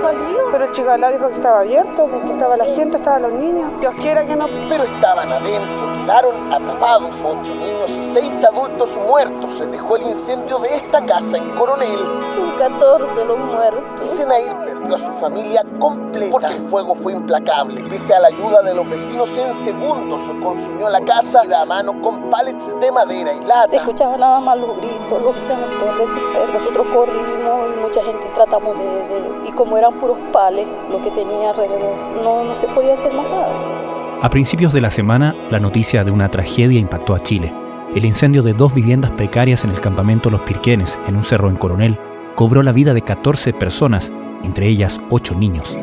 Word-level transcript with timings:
salido. 0.00 0.40
Pero 0.52 0.64
el 0.64 0.72
chico 0.72 0.90
al 0.90 1.00
lado 1.00 1.12
dijo 1.14 1.28
que 1.28 1.34
estaba 1.34 1.60
abierto, 1.60 2.06
porque 2.06 2.32
estaba 2.32 2.56
la 2.56 2.64
gente, 2.64 2.96
estaban 2.96 3.22
los 3.22 3.32
niños. 3.32 3.70
Dios 3.80 3.94
quiera 4.00 4.26
que 4.26 4.36
no. 4.36 4.46
Pero 4.68 4.84
estaban 4.84 5.30
adentro, 5.32 5.95
quedaron 6.06 6.52
atrapados. 6.52 7.14
Ocho 7.24 7.54
niños 7.54 7.90
y 7.90 8.02
seis 8.14 8.32
adultos 8.44 8.96
muertos. 9.06 9.54
Se 9.54 9.66
dejó 9.66 9.96
el 9.96 10.02
incendio 10.02 10.58
de 10.58 10.68
esta 10.68 11.04
casa 11.04 11.36
en 11.36 11.50
Coronel. 11.56 11.98
Son 12.36 12.56
14 12.56 13.24
los 13.24 13.38
muertos. 13.38 14.06
Y 14.06 14.16
Senair 14.16 14.56
perdió 14.64 14.94
a 14.94 14.98
su 14.98 15.12
familia 15.14 15.64
completa 15.80 16.30
porque 16.30 16.54
el 16.54 16.68
fuego 16.68 16.94
fue 16.94 17.12
implacable. 17.14 17.82
Pese 17.88 18.14
a 18.14 18.20
la 18.20 18.28
ayuda 18.28 18.62
de 18.62 18.74
los 18.74 18.88
vecinos, 18.88 19.36
en 19.36 19.52
segundos 19.64 20.22
se 20.22 20.38
consumió 20.38 20.88
la 20.88 21.00
casa 21.00 21.44
y 21.44 21.48
la 21.48 21.64
mano 21.64 22.00
con 22.00 22.30
pallets 22.30 22.78
de 22.80 22.92
madera 22.92 23.32
y 23.32 23.40
lata. 23.40 23.68
Se 23.68 23.76
escuchaban 23.76 24.20
nada 24.20 24.38
más 24.38 24.58
los 24.58 24.76
gritos, 24.76 25.20
los 25.20 25.36
llantos, 25.48 25.98
desespero. 25.98 26.52
Nosotros 26.52 26.86
corrimos 26.94 27.74
y 27.74 27.80
mucha 27.80 28.04
gente 28.04 28.30
tratamos 28.34 28.78
de, 28.78 28.84
de, 28.84 29.48
Y 29.48 29.52
como 29.52 29.76
eran 29.76 29.98
puros 29.98 30.18
pales 30.32 30.68
lo 30.88 31.00
que 31.02 31.10
tenía 31.10 31.50
alrededor, 31.50 31.96
no, 32.22 32.44
no 32.44 32.54
se 32.54 32.68
podía 32.68 32.94
hacer 32.94 33.12
más 33.12 33.24
nada. 33.24 33.75
A 34.22 34.30
principios 34.30 34.72
de 34.72 34.80
la 34.80 34.90
semana, 34.90 35.36
la 35.50 35.60
noticia 35.60 36.02
de 36.02 36.10
una 36.10 36.30
tragedia 36.30 36.80
impactó 36.80 37.14
a 37.14 37.22
Chile. 37.22 37.52
El 37.94 38.06
incendio 38.06 38.42
de 38.42 38.54
dos 38.54 38.72
viviendas 38.72 39.10
precarias 39.10 39.62
en 39.62 39.70
el 39.70 39.80
campamento 39.80 40.30
Los 40.30 40.40
Pirquenes, 40.40 40.98
en 41.06 41.16
un 41.16 41.22
cerro 41.22 41.50
en 41.50 41.56
Coronel, 41.56 42.00
cobró 42.34 42.62
la 42.62 42.72
vida 42.72 42.94
de 42.94 43.02
14 43.02 43.52
personas, 43.52 44.10
entre 44.42 44.68
ellas 44.68 45.02
8 45.10 45.34
niños. 45.34 45.78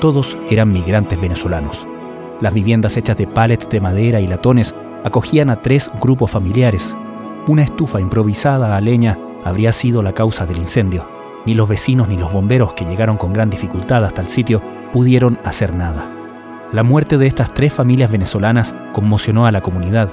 Todos 0.00 0.36
eran 0.50 0.72
migrantes 0.72 1.20
venezolanos. 1.20 1.86
Las 2.40 2.52
viviendas 2.52 2.96
hechas 2.96 3.16
de 3.18 3.28
pallets 3.28 3.68
de 3.68 3.80
madera 3.80 4.20
y 4.20 4.26
latones 4.26 4.74
acogían 5.04 5.48
a 5.48 5.62
tres 5.62 5.88
grupos 6.00 6.32
familiares. 6.32 6.96
Una 7.46 7.62
estufa 7.62 8.00
improvisada 8.00 8.76
a 8.76 8.80
leña 8.80 9.16
habría 9.44 9.70
sido 9.70 10.02
la 10.02 10.12
causa 10.12 10.44
del 10.44 10.58
incendio. 10.58 11.08
Ni 11.46 11.54
los 11.54 11.68
vecinos 11.68 12.08
ni 12.08 12.18
los 12.18 12.32
bomberos 12.32 12.72
que 12.72 12.84
llegaron 12.84 13.16
con 13.16 13.32
gran 13.32 13.48
dificultad 13.48 14.04
hasta 14.04 14.22
el 14.22 14.26
sitio 14.26 14.60
pudieron 14.92 15.38
hacer 15.44 15.72
nada. 15.72 16.15
La 16.72 16.82
muerte 16.82 17.16
de 17.16 17.28
estas 17.28 17.54
tres 17.54 17.72
familias 17.72 18.10
venezolanas 18.10 18.74
conmocionó 18.92 19.46
a 19.46 19.52
la 19.52 19.60
comunidad. 19.60 20.12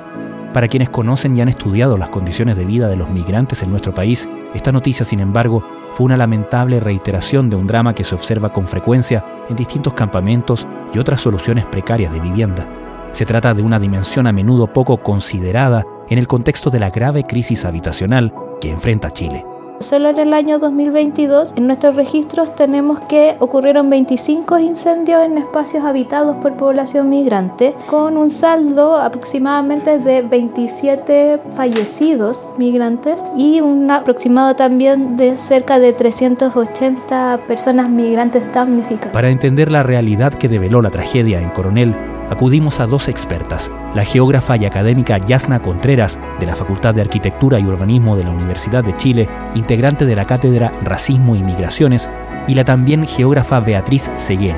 Para 0.53 0.67
quienes 0.67 0.89
conocen 0.89 1.35
y 1.35 1.41
han 1.41 1.49
estudiado 1.49 1.97
las 1.97 2.09
condiciones 2.09 2.55
de 2.55 2.65
vida 2.65 2.87
de 2.87 2.95
los 2.95 3.09
migrantes 3.09 3.63
en 3.63 3.71
nuestro 3.71 3.95
país, 3.95 4.29
esta 4.53 4.71
noticia, 4.71 5.03
sin 5.03 5.19
embargo, 5.19 5.65
fue 5.93 6.05
una 6.05 6.15
lamentable 6.15 6.79
reiteración 6.79 7.49
de 7.49 7.55
un 7.55 7.65
drama 7.65 7.95
que 7.95 8.03
se 8.03 8.13
observa 8.13 8.49
con 8.49 8.67
frecuencia 8.67 9.25
en 9.49 9.55
distintos 9.55 9.93
campamentos 9.93 10.67
y 10.93 10.99
otras 10.99 11.21
soluciones 11.21 11.65
precarias 11.65 12.13
de 12.13 12.19
vivienda. 12.19 12.67
Se 13.13 13.25
trata 13.25 13.55
de 13.55 13.63
una 13.63 13.79
dimensión 13.79 14.27
a 14.27 14.31
menudo 14.31 14.71
poco 14.71 14.97
considerada 14.97 15.83
en 16.07 16.19
el 16.19 16.27
contexto 16.27 16.69
de 16.69 16.79
la 16.79 16.91
grave 16.91 17.23
crisis 17.23 17.65
habitacional 17.65 18.31
que 18.61 18.69
enfrenta 18.69 19.09
Chile. 19.09 19.43
Solo 19.79 20.09
en 20.09 20.19
el 20.19 20.33
año 20.33 20.59
2022 20.59 21.53
en 21.57 21.67
nuestros 21.67 21.95
registros 21.95 22.55
tenemos 22.55 22.99
que 23.01 23.35
ocurrieron 23.39 23.89
25 23.89 24.59
incendios 24.59 25.25
en 25.25 25.37
espacios 25.37 25.83
habitados 25.83 26.37
por 26.37 26.55
población 26.55 27.09
migrante, 27.09 27.73
con 27.87 28.17
un 28.17 28.29
saldo 28.29 28.97
aproximadamente 28.97 29.99
de 29.99 30.21
27 30.21 31.39
fallecidos 31.55 32.49
migrantes 32.57 33.25
y 33.37 33.61
un 33.61 33.89
aproximado 33.91 34.55
también 34.55 35.17
de 35.17 35.35
cerca 35.35 35.79
de 35.79 35.91
380 35.93 37.41
personas 37.47 37.89
migrantes 37.89 38.51
damnificadas. 38.51 39.11
Para 39.11 39.29
entender 39.29 39.71
la 39.71 39.83
realidad 39.83 40.33
que 40.33 40.47
develó 40.47 40.81
la 40.81 40.91
tragedia 40.91 41.41
en 41.41 41.49
Coronel, 41.49 42.12
acudimos 42.29 42.79
a 42.79 42.87
dos 42.87 43.07
expertas, 43.07 43.71
la 43.93 44.05
geógrafa 44.05 44.57
y 44.57 44.65
académica 44.65 45.17
Yasna 45.17 45.61
Contreras, 45.61 46.19
de 46.39 46.45
la 46.45 46.55
Facultad 46.55 46.93
de 46.93 47.01
Arquitectura 47.01 47.59
y 47.59 47.65
Urbanismo 47.65 48.15
de 48.15 48.23
la 48.23 48.31
Universidad 48.31 48.83
de 48.83 48.95
Chile, 48.97 49.29
integrante 49.55 50.05
de 50.05 50.15
la 50.15 50.25
cátedra 50.25 50.71
Racismo 50.81 51.35
y 51.35 51.43
Migraciones, 51.43 52.09
y 52.47 52.55
la 52.55 52.63
también 52.63 53.07
geógrafa 53.07 53.59
Beatriz 53.59 54.11
Seguel. 54.15 54.57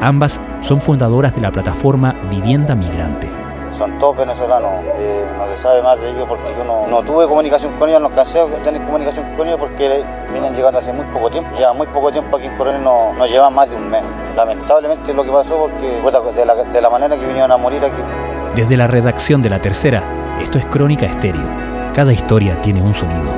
Ambas 0.00 0.40
son 0.60 0.80
fundadoras 0.80 1.34
de 1.34 1.40
la 1.40 1.52
plataforma 1.52 2.14
Vivienda 2.30 2.74
Migrante. 2.74 3.30
Son 3.76 3.98
todos 3.98 4.16
venezolanos, 4.16 4.84
eh, 4.98 5.26
no 5.36 5.46
se 5.46 5.62
sabe 5.62 5.82
más 5.82 6.00
de 6.00 6.10
ellos 6.10 6.26
porque 6.28 6.50
yo 6.56 6.64
no, 6.64 6.86
no 6.86 7.02
tuve 7.02 7.26
comunicación 7.26 7.72
con 7.78 7.88
ellos, 7.88 8.00
no 8.00 8.08
a 8.08 8.62
tener 8.62 8.82
comunicación 8.84 9.36
con 9.36 9.46
ellos 9.46 9.58
porque 9.58 10.04
vienen 10.32 10.54
llegando 10.54 10.78
hace 10.78 10.92
muy 10.92 11.04
poco 11.06 11.30
tiempo. 11.30 11.50
Ya 11.58 11.72
muy 11.72 11.86
poco 11.88 12.10
tiempo 12.10 12.36
aquí 12.36 12.46
en 12.46 12.56
Coronel 12.56 12.82
no, 12.82 13.12
no 13.14 13.26
llevan 13.26 13.54
más 13.54 13.70
de 13.70 13.76
un 13.76 13.88
mes. 13.88 14.02
Lamentablemente 14.36 15.14
lo 15.14 15.24
que 15.24 15.30
pasó 15.30 15.58
porque 15.58 15.98
fue 16.02 16.12
de 16.32 16.46
la, 16.46 16.54
de 16.54 16.80
la 16.80 16.90
manera 16.90 17.16
que 17.16 17.26
vinieron 17.26 17.50
a 17.52 17.56
morir 17.56 17.84
aquí. 17.84 18.02
Desde 18.54 18.76
la 18.76 18.86
redacción 18.86 19.42
de 19.42 19.50
La 19.50 19.60
Tercera, 19.60 20.38
esto 20.40 20.58
es 20.58 20.66
Crónica 20.66 21.06
Estéreo. 21.06 21.66
Cada 21.94 22.12
historia 22.12 22.60
tiene 22.60 22.82
un 22.82 22.94
sonido. 22.94 23.30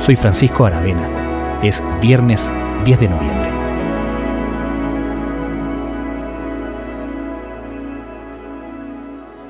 Soy 0.00 0.16
Francisco 0.16 0.64
Aravena. 0.64 1.60
Es 1.62 1.82
viernes 2.00 2.50
10 2.84 3.00
de 3.00 3.08
noviembre. 3.08 3.58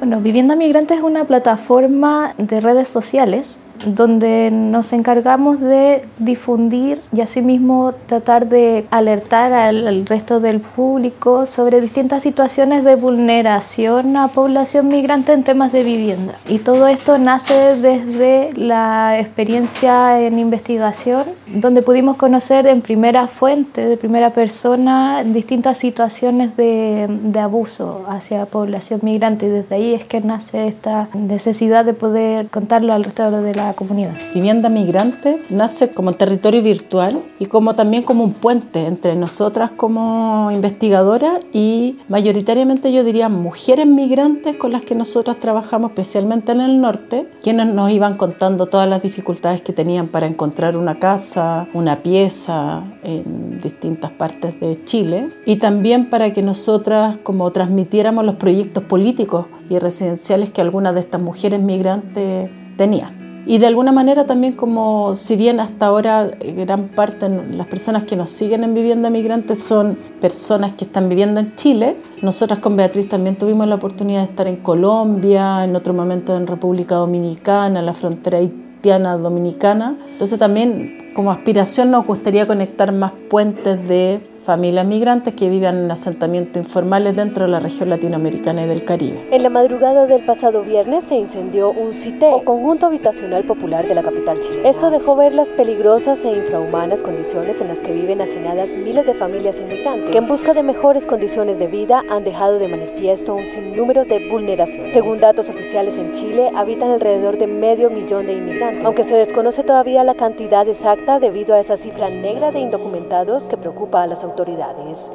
Bueno, 0.00 0.20
Vivienda 0.20 0.56
Migrante 0.56 0.94
es 0.94 1.02
una 1.02 1.24
plataforma 1.24 2.32
de 2.38 2.60
redes 2.60 2.88
sociales 2.88 3.60
donde 3.84 4.50
nos 4.50 4.92
encargamos 4.92 5.60
de 5.60 6.04
difundir 6.18 7.00
y 7.12 7.20
asimismo 7.20 7.94
tratar 8.06 8.48
de 8.48 8.86
alertar 8.90 9.52
al, 9.52 10.06
resto 10.06 10.40
del 10.40 10.60
público 10.60 11.46
sobre 11.46 11.80
distintas 11.80 12.22
situaciones 12.22 12.84
de 12.84 12.96
vulneración 12.96 14.16
a 14.16 14.28
población 14.28 14.88
migrante 14.88 15.32
en 15.32 15.44
temas 15.44 15.72
de 15.72 15.82
vivienda. 15.82 16.34
Y 16.48 16.58
todo 16.58 16.86
esto 16.88 17.18
nace 17.18 17.76
desde 17.76 18.52
la 18.54 19.18
experiencia 19.18 20.20
en 20.20 20.38
investigación, 20.38 21.24
donde 21.46 21.82
pudimos 21.82 22.16
conocer 22.16 22.66
en 22.66 22.80
primera 22.80 23.26
fuente, 23.26 23.86
de 23.86 23.96
primera 23.96 24.30
persona, 24.30 25.24
distintas 25.24 25.78
situaciones 25.78 26.56
de, 26.56 27.06
de 27.08 27.40
abuso 27.40 28.04
hacia 28.08 28.46
población 28.46 29.00
migrante. 29.02 29.46
Y 29.46 29.50
desde 29.50 29.74
ahí 29.74 29.94
es 29.94 30.04
que 30.04 30.20
nace 30.20 30.68
esta 30.68 31.08
necesidad 31.14 31.84
de 31.84 31.94
poder 31.94 32.48
contarlo 32.48 32.92
al 32.92 33.04
resto 33.04 33.18
de 33.30 33.54
la 33.54 33.67
comunidad. 33.74 34.16
Vivienda 34.34 34.68
Migrante 34.68 35.42
nace 35.50 35.90
como 35.90 36.12
territorio 36.12 36.62
virtual 36.62 37.22
y 37.38 37.46
como 37.46 37.74
también 37.74 38.02
como 38.02 38.24
un 38.24 38.32
puente 38.32 38.86
entre 38.86 39.14
nosotras 39.14 39.70
como 39.70 40.50
investigadoras 40.50 41.40
y 41.52 41.98
mayoritariamente 42.08 42.92
yo 42.92 43.04
diría 43.04 43.28
mujeres 43.28 43.86
migrantes 43.86 44.56
con 44.56 44.72
las 44.72 44.82
que 44.82 44.94
nosotras 44.94 45.38
trabajamos 45.38 45.90
especialmente 45.90 46.52
en 46.52 46.60
el 46.60 46.80
norte, 46.80 47.28
quienes 47.42 47.66
nos 47.66 47.90
iban 47.90 48.16
contando 48.16 48.66
todas 48.66 48.88
las 48.88 49.02
dificultades 49.02 49.62
que 49.62 49.72
tenían 49.72 50.08
para 50.08 50.26
encontrar 50.26 50.76
una 50.76 50.98
casa, 50.98 51.68
una 51.74 52.02
pieza 52.02 52.84
en 53.02 53.60
distintas 53.60 54.10
partes 54.10 54.58
de 54.60 54.82
Chile 54.84 55.30
y 55.46 55.56
también 55.56 56.10
para 56.10 56.32
que 56.32 56.42
nosotras 56.42 57.18
como 57.22 57.50
transmitiéramos 57.50 58.24
los 58.24 58.36
proyectos 58.36 58.84
políticos 58.84 59.46
y 59.68 59.78
residenciales 59.78 60.50
que 60.50 60.60
algunas 60.60 60.94
de 60.94 61.00
estas 61.00 61.20
mujeres 61.20 61.60
migrantes 61.60 62.50
tenían. 62.76 63.17
Y 63.46 63.58
de 63.58 63.66
alguna 63.66 63.92
manera 63.92 64.26
también 64.26 64.52
como 64.52 65.14
si 65.14 65.36
bien 65.36 65.58
hasta 65.60 65.86
ahora 65.86 66.30
gran 66.56 66.88
parte 66.88 67.28
de 67.28 67.56
las 67.56 67.66
personas 67.66 68.04
que 68.04 68.14
nos 68.14 68.28
siguen 68.28 68.62
en 68.62 68.74
Vivienda 68.74 69.08
Migrante 69.08 69.56
son 69.56 69.96
personas 70.20 70.72
que 70.72 70.84
están 70.84 71.08
viviendo 71.08 71.40
en 71.40 71.54
Chile, 71.54 71.96
nosotras 72.20 72.58
con 72.58 72.76
Beatriz 72.76 73.08
también 73.08 73.36
tuvimos 73.36 73.66
la 73.66 73.76
oportunidad 73.76 74.20
de 74.20 74.26
estar 74.26 74.46
en 74.46 74.56
Colombia, 74.56 75.64
en 75.64 75.74
otro 75.76 75.94
momento 75.94 76.36
en 76.36 76.46
República 76.46 76.96
Dominicana, 76.96 77.80
en 77.80 77.86
la 77.86 77.94
frontera 77.94 78.38
haitiana 78.38 79.16
dominicana. 79.16 79.96
Entonces 80.12 80.38
también 80.38 81.12
como 81.14 81.32
aspiración 81.32 81.90
nos 81.90 82.06
gustaría 82.06 82.46
conectar 82.46 82.92
más 82.92 83.12
puentes 83.28 83.88
de 83.88 84.20
familias 84.48 84.86
migrantes 84.86 85.34
que 85.34 85.50
vivan 85.50 85.76
en 85.84 85.90
asentamientos 85.90 86.56
informales 86.56 87.14
dentro 87.14 87.44
de 87.44 87.50
la 87.50 87.60
región 87.60 87.90
latinoamericana 87.90 88.62
y 88.62 88.66
del 88.66 88.82
Caribe. 88.82 89.22
En 89.30 89.42
la 89.42 89.50
madrugada 89.50 90.06
del 90.06 90.24
pasado 90.24 90.62
viernes 90.62 91.04
se 91.04 91.16
incendió 91.16 91.70
un 91.70 91.92
CITE, 91.92 92.24
o 92.32 92.44
conjunto 92.44 92.86
habitacional 92.86 93.44
popular 93.44 93.86
de 93.86 93.94
la 93.94 94.02
capital 94.02 94.40
chilena. 94.40 94.66
Esto 94.66 94.88
dejó 94.88 95.16
ver 95.16 95.34
las 95.34 95.52
peligrosas 95.52 96.24
e 96.24 96.34
infrahumanas 96.34 97.02
condiciones 97.02 97.60
en 97.60 97.68
las 97.68 97.80
que 97.80 97.92
viven 97.92 98.22
hacinadas 98.22 98.70
miles 98.70 99.04
de 99.04 99.12
familias 99.12 99.60
inmigrantes, 99.60 100.12
que 100.12 100.16
en 100.16 100.26
busca 100.26 100.54
de 100.54 100.62
mejores 100.62 101.04
condiciones 101.04 101.58
de 101.58 101.66
vida 101.66 102.02
han 102.08 102.24
dejado 102.24 102.58
de 102.58 102.68
manifiesto 102.68 103.34
un 103.34 103.44
sinnúmero 103.44 104.06
de 104.06 104.30
vulneraciones. 104.30 104.94
Según 104.94 105.20
datos 105.20 105.50
oficiales 105.50 105.98
en 105.98 106.12
Chile, 106.12 106.50
habitan 106.56 106.90
alrededor 106.90 107.36
de 107.36 107.48
medio 107.48 107.90
millón 107.90 108.24
de 108.24 108.32
inmigrantes, 108.32 108.82
aunque 108.82 109.04
se 109.04 109.14
desconoce 109.14 109.62
todavía 109.62 110.04
la 110.04 110.14
cantidad 110.14 110.66
exacta 110.66 111.20
debido 111.20 111.54
a 111.54 111.60
esa 111.60 111.76
cifra 111.76 112.08
negra 112.08 112.50
de 112.50 112.60
indocumentados 112.60 113.46
que 113.46 113.58
preocupa 113.58 114.02
a 114.02 114.06
las 114.06 114.24
autoridades 114.24 114.37
autoridades. 114.38 115.10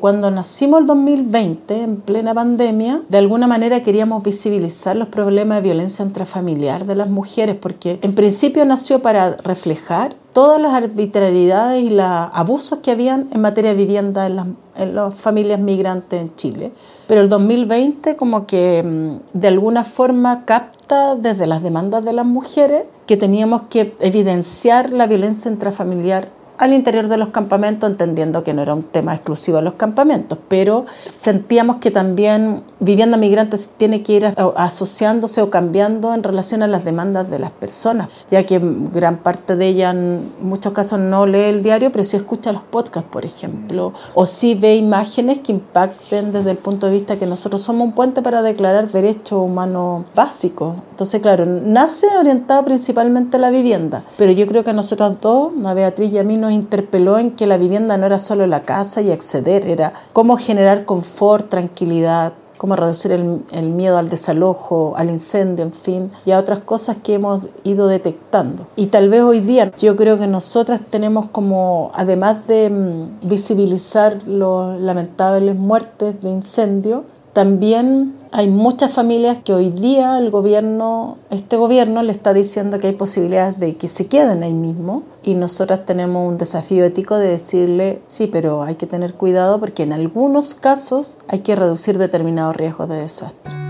Cuando 0.00 0.30
nacimos 0.30 0.80
el 0.80 0.86
2020, 0.86 1.82
en 1.82 1.96
plena 1.96 2.34
pandemia, 2.34 3.02
de 3.08 3.16
alguna 3.16 3.46
manera 3.46 3.80
queríamos 3.80 4.22
visibilizar 4.22 4.96
los 4.96 5.08
problemas 5.08 5.58
de 5.58 5.62
violencia 5.62 6.04
intrafamiliar 6.04 6.84
de 6.84 6.96
las 6.96 7.08
mujeres, 7.08 7.56
porque 7.56 8.00
en 8.02 8.14
principio 8.14 8.64
nació 8.66 8.98
para 8.98 9.36
reflejar 9.36 10.14
todas 10.34 10.60
las 10.60 10.74
arbitrariedades 10.74 11.84
y 11.84 11.90
los 11.90 12.04
abusos 12.04 12.80
que 12.80 12.90
habían 12.90 13.28
en 13.32 13.40
materia 13.40 13.70
de 13.70 13.76
vivienda 13.76 14.26
en 14.26 14.36
las, 14.36 14.46
en 14.76 14.94
las 14.94 15.14
familias 15.14 15.60
migrantes 15.60 16.20
en 16.20 16.34
Chile. 16.34 16.72
Pero 17.06 17.20
el 17.20 17.28
2020 17.28 18.16
como 18.16 18.46
que 18.46 19.20
de 19.32 19.48
alguna 19.48 19.84
forma 19.84 20.44
capta 20.44 21.14
desde 21.14 21.46
las 21.46 21.62
demandas 21.62 22.04
de 22.04 22.12
las 22.12 22.26
mujeres 22.26 22.82
que 23.06 23.16
teníamos 23.16 23.62
que 23.70 23.94
evidenciar 24.00 24.90
la 24.90 25.06
violencia 25.06 25.50
intrafamiliar 25.50 26.28
al 26.58 26.72
interior 26.72 27.08
de 27.08 27.16
los 27.16 27.28
campamentos, 27.30 27.90
entendiendo 27.90 28.44
que 28.44 28.54
no 28.54 28.62
era 28.62 28.74
un 28.74 28.82
tema 28.82 29.14
exclusivo 29.14 29.56
de 29.58 29.64
los 29.64 29.74
campamentos, 29.74 30.38
pero 30.48 30.86
sentíamos 31.08 31.76
que 31.76 31.90
también 31.90 32.62
vivienda 32.80 33.16
migrante 33.16 33.56
tiene 33.76 34.02
que 34.02 34.12
ir 34.12 34.34
asociándose 34.56 35.42
o 35.42 35.50
cambiando 35.50 36.14
en 36.14 36.22
relación 36.22 36.62
a 36.62 36.68
las 36.68 36.84
demandas 36.84 37.30
de 37.30 37.38
las 37.38 37.50
personas, 37.50 38.08
ya 38.30 38.44
que 38.44 38.60
gran 38.92 39.18
parte 39.18 39.56
de 39.56 39.66
ellas 39.66 39.94
en 39.94 40.32
muchos 40.40 40.72
casos 40.72 40.98
no 40.98 41.26
lee 41.26 41.40
el 41.40 41.62
diario, 41.62 41.90
pero 41.90 42.04
sí 42.04 42.16
escucha 42.16 42.52
los 42.52 42.62
podcasts, 42.62 43.08
por 43.10 43.24
ejemplo, 43.24 43.92
o 44.14 44.26
sí 44.26 44.54
ve 44.54 44.76
imágenes 44.76 45.40
que 45.40 45.52
impacten 45.52 46.32
desde 46.32 46.52
el 46.52 46.58
punto 46.58 46.86
de 46.86 46.92
vista 46.92 47.16
que 47.16 47.26
nosotros 47.26 47.62
somos 47.62 47.88
un 47.88 47.92
puente 47.92 48.22
para 48.22 48.42
declarar 48.42 48.90
derechos 48.90 49.40
humanos 49.40 50.04
básicos. 50.14 50.76
Entonces, 50.90 51.20
claro, 51.20 51.46
nace 51.46 52.06
orientado 52.16 52.64
principalmente 52.64 53.36
a 53.36 53.40
la 53.40 53.50
vivienda, 53.50 54.04
pero 54.16 54.32
yo 54.32 54.46
creo 54.46 54.62
que 54.64 54.70
a 54.70 54.74
nosotros 54.74 55.16
dos, 55.20 55.52
a 55.64 55.74
Beatriz 55.74 56.12
y 56.12 56.18
a 56.18 56.24
mí, 56.24 56.36
nos 56.44 56.52
interpeló 56.52 57.18
en 57.18 57.32
que 57.32 57.46
la 57.46 57.56
vivienda 57.56 57.96
no 57.96 58.06
era 58.06 58.18
solo 58.18 58.46
la 58.46 58.64
casa 58.64 59.00
y 59.02 59.10
acceder, 59.10 59.66
era 59.66 59.94
cómo 60.12 60.36
generar 60.36 60.84
confort, 60.84 61.48
tranquilidad, 61.48 62.34
cómo 62.58 62.76
reducir 62.76 63.12
el, 63.12 63.42
el, 63.52 63.68
miedo 63.70 63.98
al 63.98 64.08
desalojo, 64.08 64.94
al 64.96 65.10
incendio, 65.10 65.64
en 65.64 65.72
fin, 65.72 66.10
y 66.24 66.30
a 66.30 66.38
otras 66.38 66.60
cosas 66.60 66.98
que 67.02 67.14
hemos 67.14 67.42
ido 67.64 67.88
detectando. 67.88 68.66
Y 68.76 68.86
tal 68.86 69.08
vez 69.08 69.22
hoy 69.22 69.40
día 69.40 69.72
yo 69.78 69.96
creo 69.96 70.16
que 70.18 70.26
nosotras 70.26 70.80
tenemos 70.88 71.26
como, 71.30 71.90
además 71.94 72.46
de 72.46 72.70
mm, 72.70 73.28
visibilizar 73.28 74.22
las 74.26 74.80
lamentables 74.80 75.56
muertes 75.56 76.20
de 76.20 76.30
incendio, 76.30 77.04
también 77.34 78.14
hay 78.30 78.48
muchas 78.48 78.92
familias 78.92 79.38
que 79.44 79.52
hoy 79.52 79.70
día 79.70 80.18
el 80.18 80.30
gobierno, 80.30 81.18
este 81.30 81.56
gobierno 81.56 82.02
le 82.02 82.12
está 82.12 82.32
diciendo 82.32 82.78
que 82.78 82.86
hay 82.86 82.92
posibilidades 82.94 83.58
de 83.58 83.76
que 83.76 83.88
se 83.88 84.06
queden 84.06 84.44
ahí 84.44 84.54
mismo 84.54 85.02
y 85.24 85.34
nosotras 85.34 85.84
tenemos 85.84 86.30
un 86.30 86.38
desafío 86.38 86.84
ético 86.84 87.18
de 87.18 87.28
decirle, 87.28 88.00
sí, 88.06 88.28
pero 88.28 88.62
hay 88.62 88.76
que 88.76 88.86
tener 88.86 89.14
cuidado 89.14 89.58
porque 89.58 89.82
en 89.82 89.92
algunos 89.92 90.54
casos 90.54 91.16
hay 91.26 91.40
que 91.40 91.56
reducir 91.56 91.98
determinados 91.98 92.56
riesgos 92.56 92.88
de 92.88 93.02
desastre. 93.02 93.63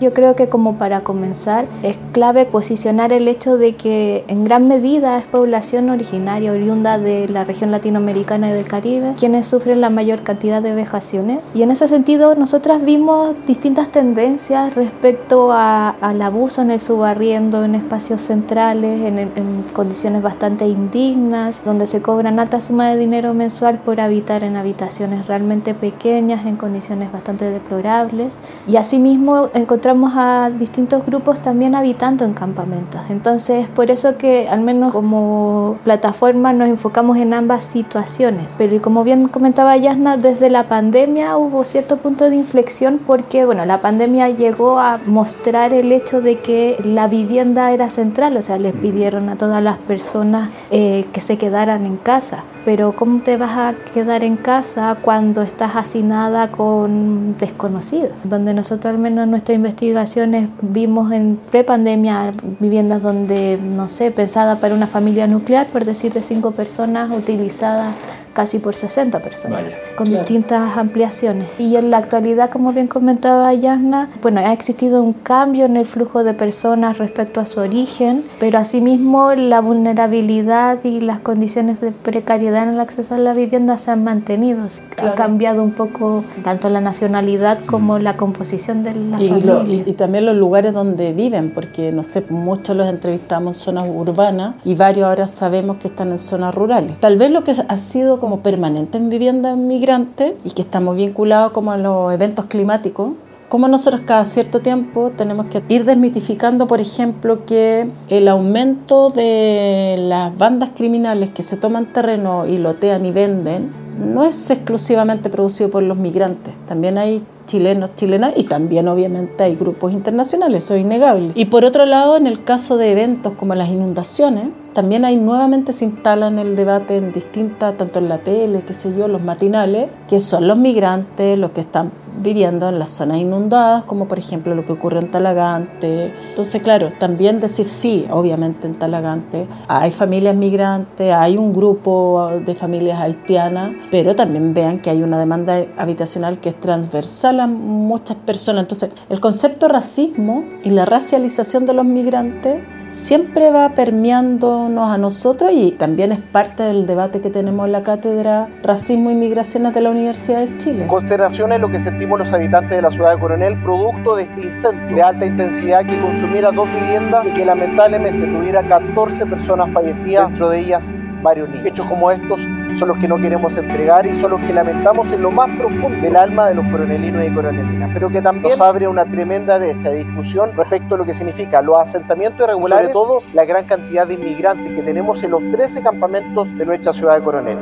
Yo 0.00 0.14
creo 0.14 0.34
que 0.34 0.48
como 0.48 0.78
para 0.78 1.02
comenzar 1.02 1.66
es 1.82 1.98
clave 2.12 2.46
posicionar 2.46 3.12
el 3.12 3.28
hecho 3.28 3.58
de 3.58 3.74
que 3.74 4.24
en 4.28 4.44
gran 4.44 4.66
medida 4.66 5.18
es 5.18 5.24
población 5.24 5.90
originaria 5.90 6.52
oriunda 6.52 6.98
de 6.98 7.28
la 7.28 7.44
región 7.44 7.70
latinoamericana 7.70 8.48
y 8.48 8.52
del 8.52 8.66
Caribe 8.66 9.14
quienes 9.18 9.46
sufren 9.46 9.82
la 9.82 9.90
mayor 9.90 10.22
cantidad 10.22 10.62
de 10.62 10.74
vejaciones. 10.74 11.54
Y 11.54 11.62
en 11.62 11.70
ese 11.70 11.86
sentido 11.86 12.34
nosotras 12.34 12.82
vimos 12.82 13.34
distintas 13.46 13.90
tendencias 13.90 14.74
respecto 14.74 15.52
al 15.52 16.22
abuso 16.22 16.62
en 16.62 16.70
el 16.70 16.80
subarriendo 16.80 17.62
en 17.64 17.74
espacios 17.74 18.22
centrales, 18.22 19.02
en, 19.02 19.18
en 19.18 19.64
condiciones 19.74 20.22
bastante 20.22 20.66
indignas, 20.66 21.62
donde 21.62 21.86
se 21.86 22.00
cobran 22.00 22.38
alta 22.40 22.62
suma 22.62 22.88
de 22.88 22.96
dinero 22.96 23.34
mensual 23.34 23.78
por 23.78 24.00
habitar 24.00 24.44
en 24.44 24.56
habitaciones 24.56 25.26
realmente 25.26 25.74
pequeñas, 25.74 26.46
en 26.46 26.56
condiciones 26.56 27.12
bastante 27.12 27.50
deplorables. 27.50 28.38
Y 28.66 28.76
asimismo 28.76 29.50
encontrar 29.90 30.12
a 30.16 30.50
distintos 30.50 31.04
grupos 31.04 31.40
también 31.40 31.74
habitando 31.74 32.24
en 32.24 32.32
campamentos. 32.32 33.02
Entonces, 33.10 33.68
por 33.68 33.90
eso 33.90 34.16
que 34.16 34.48
al 34.48 34.60
menos 34.60 34.92
como 34.92 35.78
plataforma 35.84 36.52
nos 36.52 36.68
enfocamos 36.68 37.16
en 37.16 37.34
ambas 37.34 37.64
situaciones. 37.64 38.54
Pero 38.56 38.80
como 38.80 39.04
bien 39.04 39.26
comentaba 39.26 39.76
Yasna, 39.76 40.16
desde 40.16 40.50
la 40.50 40.68
pandemia 40.68 41.36
hubo 41.36 41.64
cierto 41.64 41.98
punto 41.98 42.30
de 42.30 42.36
inflexión 42.36 43.00
porque, 43.04 43.44
bueno, 43.44 43.64
la 43.64 43.80
pandemia 43.80 44.28
llegó 44.28 44.78
a 44.78 45.00
mostrar 45.06 45.74
el 45.74 45.92
hecho 45.92 46.20
de 46.20 46.38
que 46.38 46.80
la 46.84 47.08
vivienda 47.08 47.72
era 47.72 47.90
central, 47.90 48.36
o 48.36 48.42
sea, 48.42 48.58
les 48.58 48.72
pidieron 48.72 49.28
a 49.28 49.36
todas 49.36 49.62
las 49.62 49.78
personas 49.78 50.50
eh, 50.70 51.06
que 51.12 51.20
se 51.20 51.38
quedaran 51.38 51.86
en 51.86 51.96
casa. 51.96 52.44
Pero 52.64 52.94
¿cómo 52.94 53.22
te 53.22 53.38
vas 53.38 53.56
a 53.56 53.74
quedar 53.92 54.22
en 54.22 54.36
casa 54.36 54.96
cuando 55.00 55.40
estás 55.40 55.76
hacinada 55.76 56.50
con 56.50 57.38
desconocidos? 57.38 58.12
Donde 58.24 58.52
nosotros 58.52 58.92
al 58.92 58.98
menos 58.98 59.24
en 59.24 59.30
nuestra 59.30 59.54
investigaciones 59.80 60.50
vimos 60.60 61.10
en 61.10 61.38
prepandemia 61.50 62.34
viviendas 62.58 63.02
donde, 63.02 63.58
no 63.58 63.88
sé, 63.88 64.10
pensada 64.10 64.60
para 64.60 64.74
una 64.74 64.86
familia 64.86 65.26
nuclear, 65.26 65.68
por 65.68 65.86
decir 65.86 66.12
de 66.12 66.22
cinco 66.22 66.50
personas, 66.50 67.10
utilizadas 67.10 67.94
casi 68.34 68.58
por 68.58 68.74
60 68.74 69.18
personas, 69.20 69.78
con 69.96 70.10
distintas 70.10 70.76
ampliaciones. 70.76 71.48
Y 71.58 71.76
en 71.76 71.90
la 71.90 71.98
actualidad, 71.98 72.50
como 72.50 72.72
bien 72.72 72.86
comentaba 72.86 73.52
Yasna, 73.52 74.08
bueno, 74.22 74.40
ha 74.40 74.52
existido 74.52 75.02
un 75.02 75.12
cambio 75.12 75.64
en 75.64 75.76
el 75.76 75.84
flujo 75.84 76.24
de 76.24 76.34
personas 76.34 76.98
respecto 76.98 77.40
a 77.40 77.46
su 77.46 77.60
origen, 77.60 78.24
pero 78.38 78.58
asimismo 78.58 79.32
la 79.34 79.60
vulnerabilidad 79.60 80.82
y 80.84 81.00
las 81.00 81.20
condiciones 81.20 81.80
de 81.80 81.92
precariedad 81.92 82.64
en 82.64 82.70
el 82.70 82.80
acceso 82.80 83.14
a 83.14 83.18
la 83.18 83.34
vivienda 83.34 83.76
se 83.76 83.90
han 83.90 84.04
mantenido. 84.04 84.66
Ha 84.98 85.14
cambiado 85.14 85.62
un 85.62 85.72
poco 85.72 86.24
tanto 86.44 86.68
la 86.68 86.80
nacionalidad 86.80 87.58
como 87.64 87.98
la 87.98 88.16
composición 88.16 88.82
de 88.84 88.94
la 88.94 89.20
y, 89.20 89.30
y, 89.74 89.92
también 89.92 90.26
los 90.26 90.36
lugares 90.36 90.72
donde 90.72 91.12
viven, 91.12 91.52
porque 91.52 91.92
no 91.92 92.02
sé, 92.02 92.24
muchos 92.30 92.76
los 92.76 92.88
entrevistamos 92.88 93.56
en 93.56 93.62
zonas 93.62 93.86
urbanas 93.88 94.54
y 94.64 94.74
varios 94.74 95.06
ahora 95.06 95.26
sabemos 95.26 95.76
que 95.78 95.88
están 95.88 96.12
en 96.12 96.18
zonas 96.18 96.54
rurales. 96.54 96.98
Tal 97.00 97.16
vez 97.16 97.30
lo 97.30 97.44
que 97.44 97.54
ha 97.68 97.78
sido 97.78 98.20
como 98.20 98.40
permanente 98.40 98.98
en 98.98 99.10
vivienda 99.10 99.56
migrante 99.56 100.36
y 100.44 100.50
que 100.50 100.62
estamos 100.62 100.96
vinculados 100.96 101.52
como 101.52 101.72
a 101.72 101.76
los 101.76 102.12
eventos 102.12 102.46
climáticos, 102.46 103.12
como 103.50 103.66
nosotros 103.66 104.02
cada 104.06 104.24
cierto 104.24 104.60
tiempo 104.60 105.10
tenemos 105.16 105.46
que 105.46 105.60
ir 105.68 105.84
desmitificando, 105.84 106.68
por 106.68 106.80
ejemplo, 106.80 107.44
que 107.46 107.90
el 108.08 108.28
aumento 108.28 109.10
de 109.10 109.96
las 109.98 110.38
bandas 110.38 110.70
criminales 110.76 111.30
que 111.30 111.42
se 111.42 111.56
toman 111.56 111.92
terreno 111.92 112.46
y 112.46 112.58
lotean 112.58 113.04
y 113.06 113.10
venden 113.10 113.72
no 113.98 114.22
es 114.22 114.50
exclusivamente 114.50 115.30
producido 115.30 115.68
por 115.68 115.82
los 115.82 115.98
migrantes. 115.98 116.54
También 116.66 116.96
hay 116.96 117.22
chilenos, 117.50 117.96
chilenas 117.96 118.32
y 118.36 118.44
también 118.44 118.86
obviamente 118.86 119.42
hay 119.42 119.56
grupos 119.56 119.92
internacionales, 119.92 120.64
eso 120.64 120.74
es 120.74 120.82
innegable. 120.82 121.32
Y 121.34 121.46
por 121.46 121.64
otro 121.64 121.84
lado, 121.84 122.16
en 122.16 122.28
el 122.28 122.44
caso 122.44 122.76
de 122.76 122.92
eventos 122.92 123.32
como 123.34 123.56
las 123.56 123.68
inundaciones, 123.68 124.50
también 124.72 125.04
hay 125.04 125.16
nuevamente 125.16 125.72
se 125.72 125.84
instalan 125.84 126.38
el 126.38 126.54
debate 126.54 126.96
en 126.96 127.10
distintas, 127.10 127.76
tanto 127.76 127.98
en 127.98 128.08
la 128.08 128.18
tele, 128.18 128.62
qué 128.64 128.72
sé 128.72 128.94
yo, 128.96 129.08
los 129.08 129.20
matinales, 129.20 129.88
que 130.08 130.20
son 130.20 130.46
los 130.46 130.56
migrantes, 130.56 131.36
los 131.36 131.50
que 131.50 131.62
están 131.62 131.90
viviendo 132.18 132.68
en 132.68 132.78
las 132.78 132.90
zonas 132.90 133.18
inundadas, 133.18 133.84
como 133.84 134.08
por 134.08 134.18
ejemplo 134.18 134.54
lo 134.54 134.64
que 134.64 134.72
ocurre 134.72 135.00
en 135.00 135.10
Talagante. 135.10 136.14
Entonces, 136.28 136.62
claro, 136.62 136.88
también 136.98 137.40
decir 137.40 137.66
sí, 137.66 138.06
obviamente 138.10 138.66
en 138.66 138.74
Talagante 138.74 139.46
hay 139.68 139.90
familias 139.90 140.34
migrantes, 140.34 141.12
hay 141.12 141.36
un 141.36 141.52
grupo 141.52 142.30
de 142.44 142.54
familias 142.54 143.00
haitianas, 143.00 143.72
pero 143.90 144.14
también 144.14 144.54
vean 144.54 144.80
que 144.80 144.90
hay 144.90 145.02
una 145.02 145.18
demanda 145.18 145.64
habitacional 145.76 146.40
que 146.40 146.50
es 146.50 146.60
transversal 146.60 147.40
a 147.40 147.46
muchas 147.46 148.16
personas. 148.16 148.62
Entonces, 148.62 148.90
el 149.08 149.20
concepto 149.20 149.68
racismo 149.68 150.44
y 150.62 150.70
la 150.70 150.84
racialización 150.84 151.66
de 151.66 151.74
los 151.74 151.84
migrantes 151.84 152.58
siempre 152.90 153.52
va 153.52 153.70
permeándonos 153.70 154.90
a 154.90 154.98
nosotros 154.98 155.52
y 155.52 155.70
también 155.70 156.10
es 156.12 156.18
parte 156.18 156.64
del 156.64 156.86
debate 156.86 157.20
que 157.20 157.30
tenemos 157.30 157.66
en 157.66 157.72
la 157.72 157.82
cátedra 157.82 158.48
Racismo 158.62 159.10
y 159.10 159.14
Migraciones 159.14 159.72
de 159.74 159.80
la 159.80 159.90
Universidad 159.90 160.40
de 160.40 160.58
Chile. 160.58 160.86
Consideración 160.88 161.52
es 161.52 161.60
lo 161.60 161.70
que 161.70 161.78
sentimos 162.00 162.20
los 162.20 162.32
habitantes 162.32 162.70
de 162.70 162.80
la 162.80 162.90
ciudad 162.90 163.12
de 163.12 163.20
Coronel 163.20 163.62
producto 163.62 164.16
de 164.16 164.22
este 164.22 164.46
incendio 164.46 164.96
de 164.96 165.02
alta 165.02 165.26
intensidad 165.26 165.84
que 165.84 166.00
consumiera 166.00 166.50
dos 166.50 166.66
viviendas 166.72 167.28
y 167.28 167.34
que 167.34 167.44
lamentablemente 167.44 168.26
tuviera 168.26 168.66
14 168.66 169.26
personas 169.26 169.70
fallecidas, 169.74 170.30
dentro 170.30 170.48
de 170.48 170.60
ellas 170.60 170.94
varios 171.22 171.50
niños. 171.50 171.66
Hechos 171.66 171.84
como 171.84 172.10
estos 172.10 172.40
son 172.72 172.88
los 172.88 172.96
que 172.96 173.06
no 173.06 173.18
queremos 173.18 173.54
entregar 173.54 174.06
y 174.06 174.18
son 174.18 174.30
los 174.30 174.40
que 174.40 174.54
lamentamos 174.54 175.12
en 175.12 175.20
lo 175.20 175.30
más 175.30 175.50
profundo 175.58 176.00
del 176.00 176.16
alma 176.16 176.48
de 176.48 176.54
los 176.54 176.64
coronelinos 176.68 177.22
y 177.22 177.34
coronelinas, 177.34 177.90
pero 177.92 178.08
que 178.08 178.22
también 178.22 178.52
nos 178.52 178.60
abre 178.62 178.88
una 178.88 179.04
tremenda 179.04 179.58
brecha 179.58 179.90
de 179.90 180.04
discusión 180.04 180.52
respecto 180.56 180.94
a 180.94 180.98
lo 180.98 181.04
que 181.04 181.12
significa 181.12 181.60
los 181.60 181.76
asentamientos 181.76 182.48
irregulares, 182.48 182.92
sobre 182.92 182.94
todo 182.94 183.22
la 183.34 183.44
gran 183.44 183.66
cantidad 183.66 184.06
de 184.06 184.14
inmigrantes 184.14 184.74
que 184.74 184.82
tenemos 184.82 185.22
en 185.22 185.32
los 185.32 185.42
13 185.52 185.82
campamentos 185.82 186.56
de 186.56 186.64
nuestra 186.64 186.94
ciudad 186.94 187.16
de 187.16 187.22
Coronel. 187.22 187.58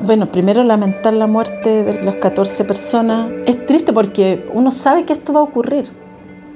Bueno, 0.00 0.32
primero 0.32 0.64
lamentar 0.64 1.12
la 1.12 1.26
muerte 1.26 1.84
de 1.84 2.02
las 2.02 2.16
14 2.16 2.64
personas. 2.64 3.30
Es 3.46 3.66
triste 3.66 3.92
porque 3.92 4.48
uno 4.52 4.72
sabe 4.72 5.04
que 5.04 5.12
esto 5.12 5.32
va 5.32 5.40
a 5.40 5.44
ocurrir. 5.44 5.90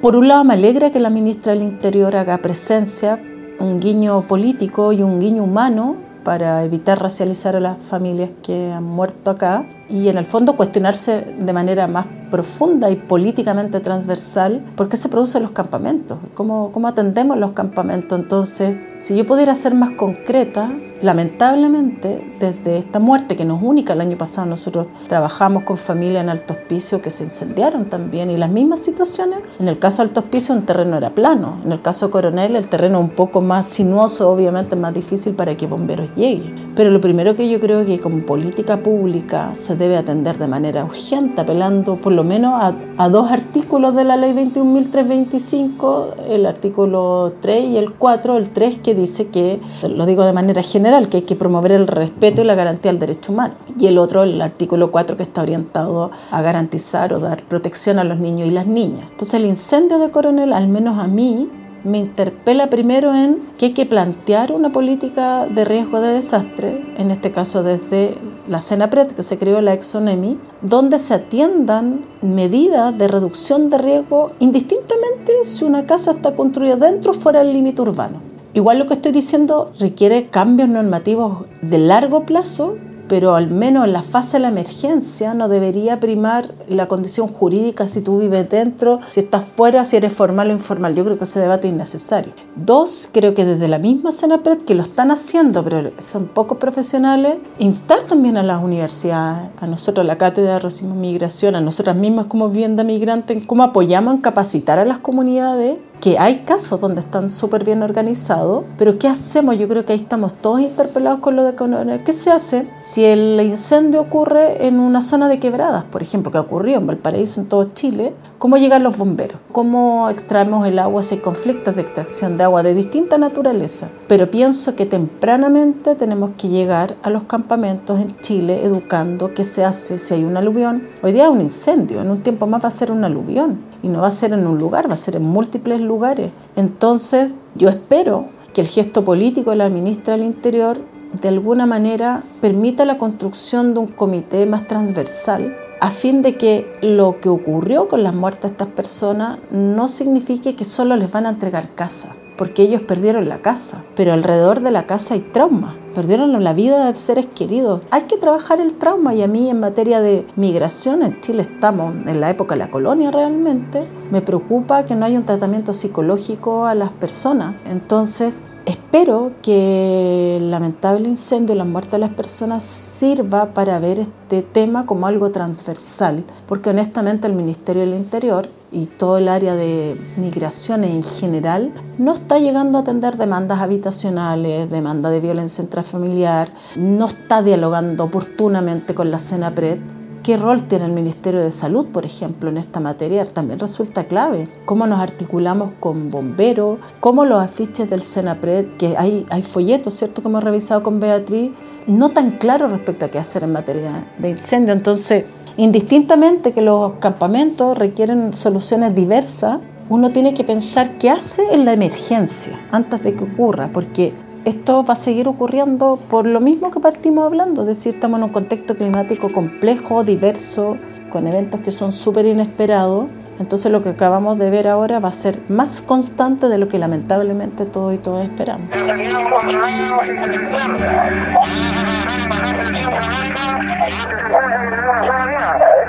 Por 0.03 0.17
un 0.17 0.29
lado 0.29 0.45
me 0.45 0.55
alegra 0.55 0.91
que 0.91 0.99
la 0.99 1.11
ministra 1.11 1.53
del 1.53 1.63
Interior 1.63 2.17
haga 2.17 2.39
presencia, 2.39 3.21
un 3.61 3.81
guiño 3.81 4.27
político 4.27 4.93
y 4.93 5.03
un 5.03 5.21
guiño 5.21 5.45
humano 5.45 5.97
para 6.25 6.65
evitar 6.65 7.01
racializar 7.01 7.55
a 7.55 7.61
las 7.61 7.79
familias 7.79 8.31
que 8.43 8.73
han 8.73 8.83
muerto 8.83 9.31
acá 9.31 9.65
y 9.89 10.09
en 10.09 10.19
el 10.19 10.25
fondo 10.25 10.57
cuestionarse 10.57 11.37
de 11.39 11.53
manera 11.53 11.87
más 11.87 12.07
profunda 12.37 12.91
y 12.91 12.97
políticamente 12.97 13.81
transversal 13.81 14.63
por 14.77 14.91
qué 14.91 14.99
se 14.99 15.09
producen 15.09 15.43
los 15.43 15.53
campamentos, 15.53 16.19
cómo, 16.35 16.71
cómo 16.71 16.87
atendemos 16.87 17.39
los 17.39 17.53
campamentos. 17.53 18.21
Entonces, 18.21 18.77
si 18.99 19.17
yo 19.17 19.25
pudiera 19.25 19.55
ser 19.55 19.75
más 19.75 19.93
concreta, 19.93 20.71
lamentablemente, 21.03 22.37
desde 22.41 22.79
esta 22.79 22.99
muerte 22.99 23.37
que 23.37 23.45
nos 23.45 23.63
única 23.63 23.93
el 23.93 24.01
año 24.01 24.17
pasado, 24.17 24.47
nosotros 24.47 24.87
trabajamos 25.09 25.63
con 25.65 25.77
familias 25.77 26.25
en 26.25 26.31
Alto 26.31 26.55
Hospicio 26.55 27.03
que 27.03 27.11
se 27.11 27.25
incendiaron 27.25 27.87
también 27.87 28.31
y 28.31 28.37
las 28.37 28.51
mismas 28.51 28.81
situaciones. 28.81 29.41
En 29.59 29.69
el 29.69 29.79
caso 29.79 30.03
de 30.03 30.09
Alto 30.09 30.21
Hospicio 30.21 30.55
un 30.55 30.63
terreno 30.63 30.97
era 30.97 31.11
plano, 31.11 31.59
en 31.65 31.73
el 31.73 31.83
caso 31.83 32.11
Coronel 32.11 32.57
el 32.57 32.69
terreno 32.69 33.01
un 33.01 33.11
poco 33.11 33.41
más 33.41 33.67
sinuoso, 33.67 34.31
obviamente 34.31 34.77
más 34.77 34.95
difícil 34.95 35.35
para 35.35 35.57
que 35.57 35.67
bomberos 35.67 36.15
lleguen. 36.15 36.73
Pero 36.75 36.91
lo 36.91 37.01
primero 37.01 37.37
que 37.37 37.49
yo 37.49 37.61
creo 37.61 37.85
que 37.85 37.99
como 38.01 38.21
política 38.21 38.83
pública 38.83 39.55
se 39.55 39.77
debe 39.77 39.97
atender 39.97 40.39
de 40.39 40.47
manera 40.47 40.85
urgente, 40.85 41.41
apelando 41.41 41.97
por 41.97 42.13
lo 42.13 42.25
menos 42.27 42.53
a, 42.99 43.09
dos 43.09 43.31
artículos 43.31 43.95
de 43.95 44.05
la 44.05 44.17
ley 44.17 44.33
21.325, 44.35 46.15
el 46.29 46.45
artículo 46.45 47.33
3 47.41 47.65
y 47.65 47.77
el 47.79 47.95
4, 47.95 48.37
el 48.37 48.51
3 48.51 48.77
que 48.79 48.95
dice 48.95 49.29
que, 49.29 49.61
lo 49.89 50.05
digo 50.05 50.25
de 50.25 50.33
manera 50.33 50.63
general, 50.63 51.09
que 51.09 51.19
hay 51.19 51.23
que 51.23 51.37
promover 51.37 51.73
el 51.73 51.87
respeto 51.87 52.43
y 52.43 52.45
la 52.45 52.55
garantía 52.55 52.91
del 52.91 53.01
derecho 53.01 53.33
humano. 53.33 53.55
Y 53.79 53.87
el 53.87 53.97
otro, 53.99 54.23
el 54.25 54.43
artículo 54.43 54.91
4, 54.91 55.17
que 55.17 55.23
está 55.23 55.43
orientado 55.43 56.11
a 56.31 56.43
garantizar 56.43 57.13
o 57.13 57.21
dar 57.21 57.43
protección 57.45 57.99
a 57.99 58.05
los 58.05 58.19
niños 58.19 58.49
y 58.49 58.51
las 58.51 58.67
niñas. 58.67 59.05
Entonces 59.11 59.35
el 59.35 59.47
incendio 59.47 59.99
de 59.99 60.11
Coronel, 60.11 60.53
al 60.53 60.69
menos 60.69 60.99
a 60.99 61.07
mí, 61.07 61.49
me 61.87 61.99
interpela 61.99 62.69
primero 62.69 63.15
en 63.15 63.39
que 63.57 63.67
hay 63.67 63.73
que 63.73 63.87
plantear 63.87 64.53
una 64.53 64.73
política 64.73 65.47
de 65.47 65.65
riesgo 65.65 66.01
de 66.01 66.15
desastre, 66.15 66.85
en 66.99 67.11
este 67.13 67.31
caso 67.31 67.63
desde 67.63 68.15
la 68.49 68.61
CENAPRED, 68.61 69.13
que 69.13 69.23
se 69.23 69.39
creó 69.39 69.61
la 69.61 69.73
Exonemi, 69.73 70.39
donde 70.63 70.99
se 70.99 71.15
atiendan 71.15 72.05
medidas 72.23 72.99
de 72.99 73.09
reducción 73.09 73.71
de 73.71 73.79
riesgo 73.79 74.33
indistintamente 74.39 75.33
si 75.45 75.65
una 75.65 75.87
casa 75.87 76.13
está 76.13 76.35
construida 76.35 76.77
dentro 76.77 77.13
o 77.13 77.15
fuera 77.15 77.41
del 77.41 77.53
límite 77.53 77.83
urbano. 77.83 78.21
Igual 78.55 78.79
lo 78.79 78.87
que 78.87 78.95
estoy 78.95 79.13
diciendo 79.13 79.71
requiere 79.79 80.29
cambios 80.29 80.69
normativos 80.69 81.45
de 81.61 81.79
largo 81.79 82.25
plazo 82.25 82.77
pero 83.09 83.37
al 83.37 83.51
menos 83.51 83.85
en 83.85 83.93
la 83.93 84.03
fase 84.03 84.37
de 84.37 84.43
la 84.43 84.49
emergencia 84.49 85.35
no 85.35 85.49
debería 85.49 86.01
primar 86.01 86.55
la 86.69 86.89
condición 86.89 87.29
jurídica 87.29 87.89
si 87.89 88.01
tú 88.01 88.19
vives 88.19 88.49
dentro, 88.49 89.01
si 89.11 89.21
estás 89.21 89.45
fuera, 89.45 89.85
si 89.85 89.97
eres 89.97 90.13
formal 90.13 90.51
o 90.51 90.53
informal. 90.53 90.95
Yo 90.95 91.05
creo 91.05 91.19
que 91.19 91.25
ese 91.25 91.41
debate 91.41 91.69
es 91.69 91.75
innecesario. 91.75 92.33
Dos, 92.57 93.09
creo 93.13 93.35
que 93.35 93.45
desde 93.45 93.69
la 93.69 93.79
misma 93.79 94.13
Senapred, 94.13 94.59
que 94.59 94.75
lo 94.75 94.83
están 94.83 95.11
haciendo, 95.11 95.63
pero 95.63 95.91
son 95.99 96.27
pocos 96.27 96.59
profesionales, 96.59 97.37
instar 97.59 98.01
también 98.09 98.37
a 98.37 98.43
las 98.43 98.63
universidades, 98.63 99.51
a 99.61 99.67
nosotros, 99.67 100.05
a 100.05 100.07
la 100.07 100.19
Cátedra 100.19 100.55
de 100.55 100.59
Racismo 100.61 100.95
y 100.95 100.99
Migración, 100.99 101.55
a 101.55 101.61
nosotras 101.61 101.97
mismas 101.97 102.27
como 102.27 102.49
vivienda 102.49 102.85
migrante, 102.85 103.33
en 103.33 103.41
cómo 103.41 103.63
apoyamos 103.63 104.15
en 104.15 104.21
capacitar 104.21 104.79
a 104.79 104.85
las 104.85 104.99
comunidades 104.99 105.77
que 106.01 106.19
hay 106.19 106.41
casos 106.45 106.81
donde 106.81 107.01
están 107.01 107.31
súper 107.31 107.65
bien 107.65 107.83
organizados, 107.83 108.65
pero 108.77 108.97
¿qué 108.99 109.09
hacemos? 109.09 109.57
Yo 109.59 109.69
creo 109.69 109.85
que 109.85 109.93
ahí 109.93 110.01
estamos 110.01 110.35
todos 110.35 110.61
interpelados 110.61 111.21
con 111.21 111.37
lo 111.37 111.45
de 111.45 111.55
Coronel. 111.55 112.05
¿Qué 112.05 112.13
se 112.13 112.31
hace 112.31 112.69
si 112.77 113.05
el 113.05 113.41
incendio 113.41 114.01
ocurre 114.01 114.67
en 114.67 114.79
una 114.79 115.01
zona 115.01 115.29
de 115.29 115.39
quebradas, 115.39 115.85
por 115.85 116.03
ejemplo, 116.03 116.31
que 116.31 116.39
ocurrió 116.39 116.79
en 116.79 116.87
Valparaíso, 116.87 117.41
en 117.41 117.49
todo 117.49 117.65
Chile? 117.65 118.15
¿Cómo 118.39 118.59
llegan 118.59 118.83
los 118.83 118.99
bomberos? 118.99 119.41
¿Cómo 119.51 120.11
extraemos 120.11 120.67
el 120.67 120.79
agua 120.79 121.03
si 121.03 121.15
hay 121.15 121.21
conflictos 121.23 121.75
de 121.75 121.83
extracción 121.83 122.37
de 122.37 122.45
agua 122.45 122.63
de 122.63 122.75
distinta 122.75 123.17
naturaleza? 123.17 123.89
Pero 124.09 124.31
pienso 124.31 124.77
que 124.77 124.85
tempranamente 124.85 125.95
tenemos 125.95 126.31
que 126.37 126.49
llegar 126.49 126.97
a 127.03 127.11
los 127.11 127.25
campamentos 127.25 127.99
en 127.99 128.21
Chile 128.21 128.63
educando 128.63 129.33
qué 129.33 129.43
se 129.43 129.65
hace 129.65 129.97
si 129.99 130.15
hay 130.15 130.25
un 130.25 130.37
aluvión. 130.37 130.87
Hoy 131.03 131.13
día 131.13 131.25
es 131.25 131.31
un 131.31 131.41
incendio, 131.41 132.03
en 132.03 132.11
un 132.11 132.23
tiempo 132.23 132.47
más 132.47 132.63
va 132.63 132.69
a 132.69 132.73
ser 132.73 132.91
un 132.91 133.05
aluvión 133.05 133.59
y 133.87 133.89
no 133.89 134.01
va 134.01 134.09
a 134.09 134.11
ser 134.11 134.33
en 134.33 134.49
un 134.49 134.59
lugar, 134.59 134.91
va 134.91 134.95
a 134.95 134.97
ser 134.97 135.15
en 135.15 135.23
múltiples 135.23 135.81
lugares. 135.81 136.33
Entonces 136.57 137.37
yo 137.55 137.69
espero 137.69 138.27
que 138.53 138.61
el 138.61 138.67
gesto 138.67 139.05
político 139.05 139.51
de 139.51 139.57
la 139.57 139.69
ministra 139.69 140.17
del 140.17 140.27
Interior 140.27 140.79
de 141.23 141.29
alguna 141.29 141.67
manera 141.67 142.25
permita 142.41 142.85
la 142.85 142.99
construcción 142.99 143.75
de 143.75 143.81
un 143.81 143.87
comité 143.87 144.45
más 144.45 144.67
transversal 144.67 145.57
a 145.81 145.91
fin 145.91 146.23
de 146.23 146.37
que 146.37 146.67
lo 146.83 147.21
que 147.21 147.29
ocurrió 147.29 147.87
con 147.87 148.03
las 148.03 148.15
muertes 148.15 148.43
de 148.43 148.49
estas 148.49 148.69
personas 148.69 149.39
no 149.53 149.87
signifique 149.87 150.57
que 150.57 150.65
solo 150.65 150.97
les 150.97 151.13
van 151.13 151.27
a 151.27 151.29
entregar 151.29 151.75
casa, 151.77 152.17
porque 152.37 152.63
ellos 152.63 152.83
perdieron 152.83 153.29
la 153.29 153.39
casa, 153.39 153.85
pero 153.95 154.13
alrededor 154.13 154.61
de 154.61 154.71
la 154.71 154.87
casa 154.87 155.15
hay 155.15 155.21
trauma, 155.21 155.75
perdieron 155.95 156.43
la 156.43 156.53
vida 156.53 156.87
de 156.87 156.95
seres 156.99 157.27
queridos. 157.27 157.83
Hay 157.91 158.03
que 158.03 158.17
trabajar 158.17 158.61
el 158.61 158.75
trauma 158.75 159.15
y 159.15 159.23
a 159.23 159.27
mí 159.27 159.49
en 159.49 159.61
materia 159.61 160.01
de 160.01 160.27
migración, 160.37 161.03
en 161.03 161.21
Chile 161.21 161.43
estamos 161.43 161.95
en 162.07 162.21
la 162.21 162.31
época 162.31 162.55
de 162.55 162.61
la 162.61 162.71
colonia 162.71 163.11
realmente, 163.11 163.85
me 164.11 164.23
preocupa 164.23 164.85
que 164.85 164.95
no 164.95 165.07
haya 165.07 165.19
un 165.19 165.25
tratamiento 165.25 165.73
psicológico 165.73 166.67
a 166.67 166.75
las 166.75 166.91
personas. 166.91 167.55
Entonces, 167.67 168.41
Espero 168.67 169.31
que 169.43 170.39
el 170.39 170.51
lamentable 170.51 171.09
incendio 171.09 171.55
y 171.55 171.59
la 171.59 171.65
muerte 171.65 171.93
de 171.93 171.99
las 172.01 172.11
personas 172.11 172.65
sirva 172.65 173.55
para 173.55 173.79
ver 173.79 174.01
este 174.01 174.43
tema 174.43 174.87
como 174.87 175.07
algo 175.07 175.31
transversal, 175.31 176.25
porque 176.49 176.71
honestamente 176.71 177.29
el 177.29 177.35
Ministerio 177.35 177.83
del 177.83 177.95
Interior 177.95 178.49
y 178.77 178.85
todo 178.85 179.17
el 179.17 179.29
área 179.29 179.57
de 179.57 179.97
migraciones 180.19 180.91
en 180.91 181.03
general 181.03 181.73
no 181.97 182.13
está 182.13 182.39
llegando 182.39 182.77
a 182.77 182.83
atender 182.83 183.17
demandas 183.17 183.61
habitacionales, 183.61 184.71
demanda 184.71 185.09
de 185.09 185.21
violencia 185.21 185.65
intrafamiliar, 185.65 186.53
no 186.77 187.07
está 187.07 187.41
dialogando 187.41 188.05
oportunamente 188.05 188.95
con 188.95 189.11
la 189.11 189.19
CENAPRED 189.19 189.79
¿Qué 190.27 190.37
rol 190.37 190.67
tiene 190.67 190.87
el 190.87 190.91
Ministerio 190.91 191.41
de 191.41 191.53
Salud, 191.53 191.87
por 191.87 192.05
ejemplo, 192.05 192.51
en 192.51 192.57
esta 192.57 192.81
materia? 192.81 193.25
También 193.27 193.61
resulta 193.61 194.09
clave. 194.09 194.49
¿Cómo 194.65 194.89
nos 194.89 194.99
articulamos 194.99 195.71
con 195.79 196.11
bomberos? 196.11 196.81
¿Cómo 196.99 197.25
los 197.25 197.39
afiches 197.39 197.89
del 197.89 198.03
Senapred, 198.03 198.77
que 198.77 198.97
hay, 198.97 199.25
hay 199.31 199.45
folletos, 199.45 199.95
¿cierto?, 199.95 200.23
que 200.23 200.29
hemos 200.29 200.43
revisado 200.43 200.83
con 200.83 200.99
Beatriz, 200.99 201.53
no 201.87 202.09
tan 202.09 202.33
claros 202.33 202.73
respecto 202.73 203.05
a 203.05 203.09
qué 203.09 203.21
hacer 203.21 203.45
en 203.45 203.53
materia 203.53 204.09
de 204.19 204.31
incendio. 204.31 204.73
Entonces, 204.73 205.27
indistintamente 205.57 206.53
que 206.53 206.63
los 206.63 206.95
campamentos 206.95 207.77
requieren 207.79 208.35
soluciones 208.35 208.95
diversas, 208.95 209.59
uno 209.89 210.11
tiene 210.11 210.35
que 210.35 210.45
pensar 210.45 210.99
qué 210.99 211.11
hace 211.11 211.55
en 211.55 211.65
la 211.65 211.73
emergencia 211.73 212.61
antes 212.73 213.03
de 213.03 213.15
que 213.15 213.25
ocurra, 213.25 213.71
porque 213.73 214.15
esto 214.45 214.85
va 214.85 214.93
a 214.93 214.97
seguir 214.97 215.29
ocurriendo 215.29 215.99
por 216.09 216.27
lo 216.27 216.41
mismo 216.41 216.71
que 216.71 216.81
partimos 216.81 217.25
hablando, 217.25 217.63
es 217.63 217.69
decir, 217.69 217.95
estamos 217.95 218.19
en 218.19 218.25
un 218.25 218.31
contexto 218.31 218.77
climático 218.77 219.33
complejo, 219.33 220.05
diverso, 220.05 220.77
con 221.11 221.27
eventos 221.27 221.61
que 221.61 221.71
son 221.71 221.93
súper 221.93 222.27
inesperados. 222.27 223.07
Entonces 223.39 223.71
lo 223.71 223.83
que 223.83 223.91
acabamos 223.91 224.39
de 224.39 224.49
ver 224.51 224.67
ahora 224.67 224.99
va 224.99 225.11
a 225.11 225.13
ser 225.13 225.43
más 225.49 225.83
constante 225.83 226.49
de 226.49 226.59
lo 226.59 226.69
que 226.69 226.79
lamentablemente 226.79 227.67
todos 227.67 227.95
y 227.95 227.99
todas 227.99 228.25
esperamos. 228.25 228.69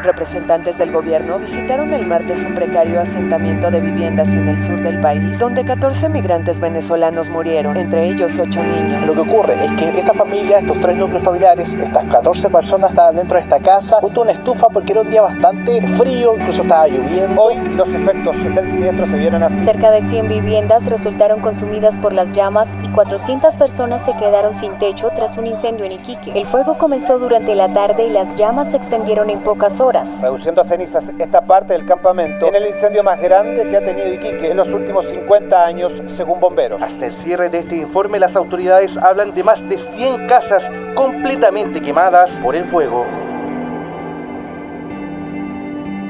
Representantes 0.04 0.78
del 0.78 0.92
gobierno 0.92 1.40
visitaron 1.40 1.92
el 1.92 2.06
martes 2.06 2.44
un 2.46 2.54
precario 2.54 3.02
asentamiento 3.02 3.72
de 3.72 3.82
viviendas 3.82 4.28
en 4.30 4.48
el 4.48 4.64
sur 4.64 4.82
del 4.84 5.02
país, 5.02 5.40
donde 5.40 5.66
14 5.66 6.10
migrantes 6.10 6.60
venezolanos 6.60 7.30
murieron, 7.30 7.78
entre 7.78 8.06
ellos 8.06 8.34
8 8.38 8.64
niños. 8.64 9.08
Lo 9.08 9.14
que 9.14 9.22
ocurre 9.22 9.66
es 9.66 9.72
que 9.74 10.00
esta 10.00 10.14
familia, 10.14 10.60
estos 10.60 10.80
tres 10.80 10.98
núcleos 10.98 11.24
familiares, 11.24 11.74
estas 11.74 12.04
14 12.04 12.50
personas 12.50 12.92
estaban 12.92 13.16
dentro 13.16 13.38
de 13.38 13.44
esta 13.44 13.60
casa 13.60 13.98
junto 14.00 14.22
a 14.22 14.24
una 14.26 14.34
estufa 14.34 14.68
porque 14.68 14.92
era 14.92 15.02
un 15.02 15.10
día 15.10 15.24
bastante 15.24 15.82
frío, 15.98 16.36
incluso 16.38 16.62
estaba 16.62 16.88
lloviendo. 16.88 17.42
Hoy 17.42 17.58
los 17.76 17.88
efectos 17.88 18.44
del 18.44 18.68
siniestro 18.68 19.08
se 19.08 19.18
vieron 19.18 19.42
así. 19.42 19.66
Cerca 19.66 19.90
de 19.90 20.04
100 20.04 20.28
viviendas 20.28 20.86
resultaron 20.86 21.40
consumidas 21.42 21.98
por 21.98 22.14
las 22.14 22.34
llamas 22.34 22.76
y 22.84 22.90
400 22.90 23.56
personas 23.56 24.06
se 24.06 24.16
quedaron 24.16 24.54
sin 24.54 24.78
techo 24.78 25.10
tras 25.16 25.38
un 25.38 25.48
incendio 25.48 25.86
en 25.86 25.94
Iquique. 25.94 26.32
El 26.36 26.46
fuego 26.46 26.78
comenzó 26.78 27.18
durante 27.18 27.56
la 27.56 27.74
tarde 27.74 28.06
y 28.06 28.12
las 28.12 28.36
llamas 28.36 28.72
se 28.72 28.78
extendieron 28.78 29.32
en 29.32 29.40
pocas 29.40 29.80
horas 29.80 29.87
Reduciendo 29.88 30.60
a 30.60 30.66
cenizas 30.66 31.14
esta 31.18 31.46
parte 31.46 31.72
del 31.72 31.86
campamento 31.86 32.48
en 32.48 32.56
el 32.56 32.68
incendio 32.68 33.06
más 33.06 33.22
grande 33.22 33.70
que 33.70 33.78
ha 33.78 33.82
tenido 33.82 34.14
Iquique 34.14 34.52
en 34.52 34.58
los 34.58 34.68
últimos 34.68 35.06
50 35.06 35.66
años, 35.66 36.04
según 36.08 36.42
bomberos. 36.42 36.82
Hasta 36.82 37.06
el 37.06 37.14
cierre 37.14 37.50
de 37.50 37.60
este 37.60 37.78
informe, 37.78 38.20
las 38.20 38.36
autoridades 38.36 38.98
hablan 38.98 39.34
de 39.34 39.46
más 39.46 39.68
de 39.70 39.78
100 39.78 40.28
casas 40.28 40.70
completamente 40.94 41.82
quemadas 41.82 42.32
por 42.44 42.58
el 42.58 42.66
fuego. 42.66 43.08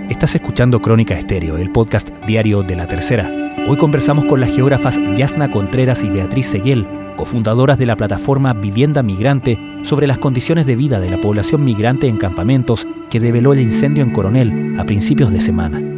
Estás 0.09 0.33
escuchando 0.33 0.81
Crónica 0.81 1.13
Estéreo, 1.13 1.57
el 1.57 1.71
podcast 1.71 2.09
diario 2.25 2.63
de 2.63 2.75
La 2.75 2.87
Tercera. 2.87 3.29
Hoy 3.67 3.77
conversamos 3.77 4.25
con 4.25 4.39
las 4.39 4.49
geógrafas 4.49 4.97
Yasna 5.13 5.51
Contreras 5.51 6.03
y 6.03 6.09
Beatriz 6.09 6.49
Seguel, 6.49 6.87
cofundadoras 7.17 7.77
de 7.77 7.85
la 7.85 7.97
plataforma 7.97 8.53
Vivienda 8.53 9.03
Migrante, 9.03 9.59
sobre 9.83 10.07
las 10.07 10.19
condiciones 10.19 10.65
de 10.65 10.77
vida 10.77 11.01
de 11.01 11.09
la 11.09 11.19
población 11.19 11.65
migrante 11.65 12.07
en 12.07 12.15
campamentos 12.15 12.87
que 13.09 13.19
develó 13.19 13.51
el 13.51 13.59
incendio 13.59 14.03
en 14.03 14.11
Coronel 14.11 14.79
a 14.79 14.85
principios 14.85 15.31
de 15.31 15.41
semana. 15.41 15.96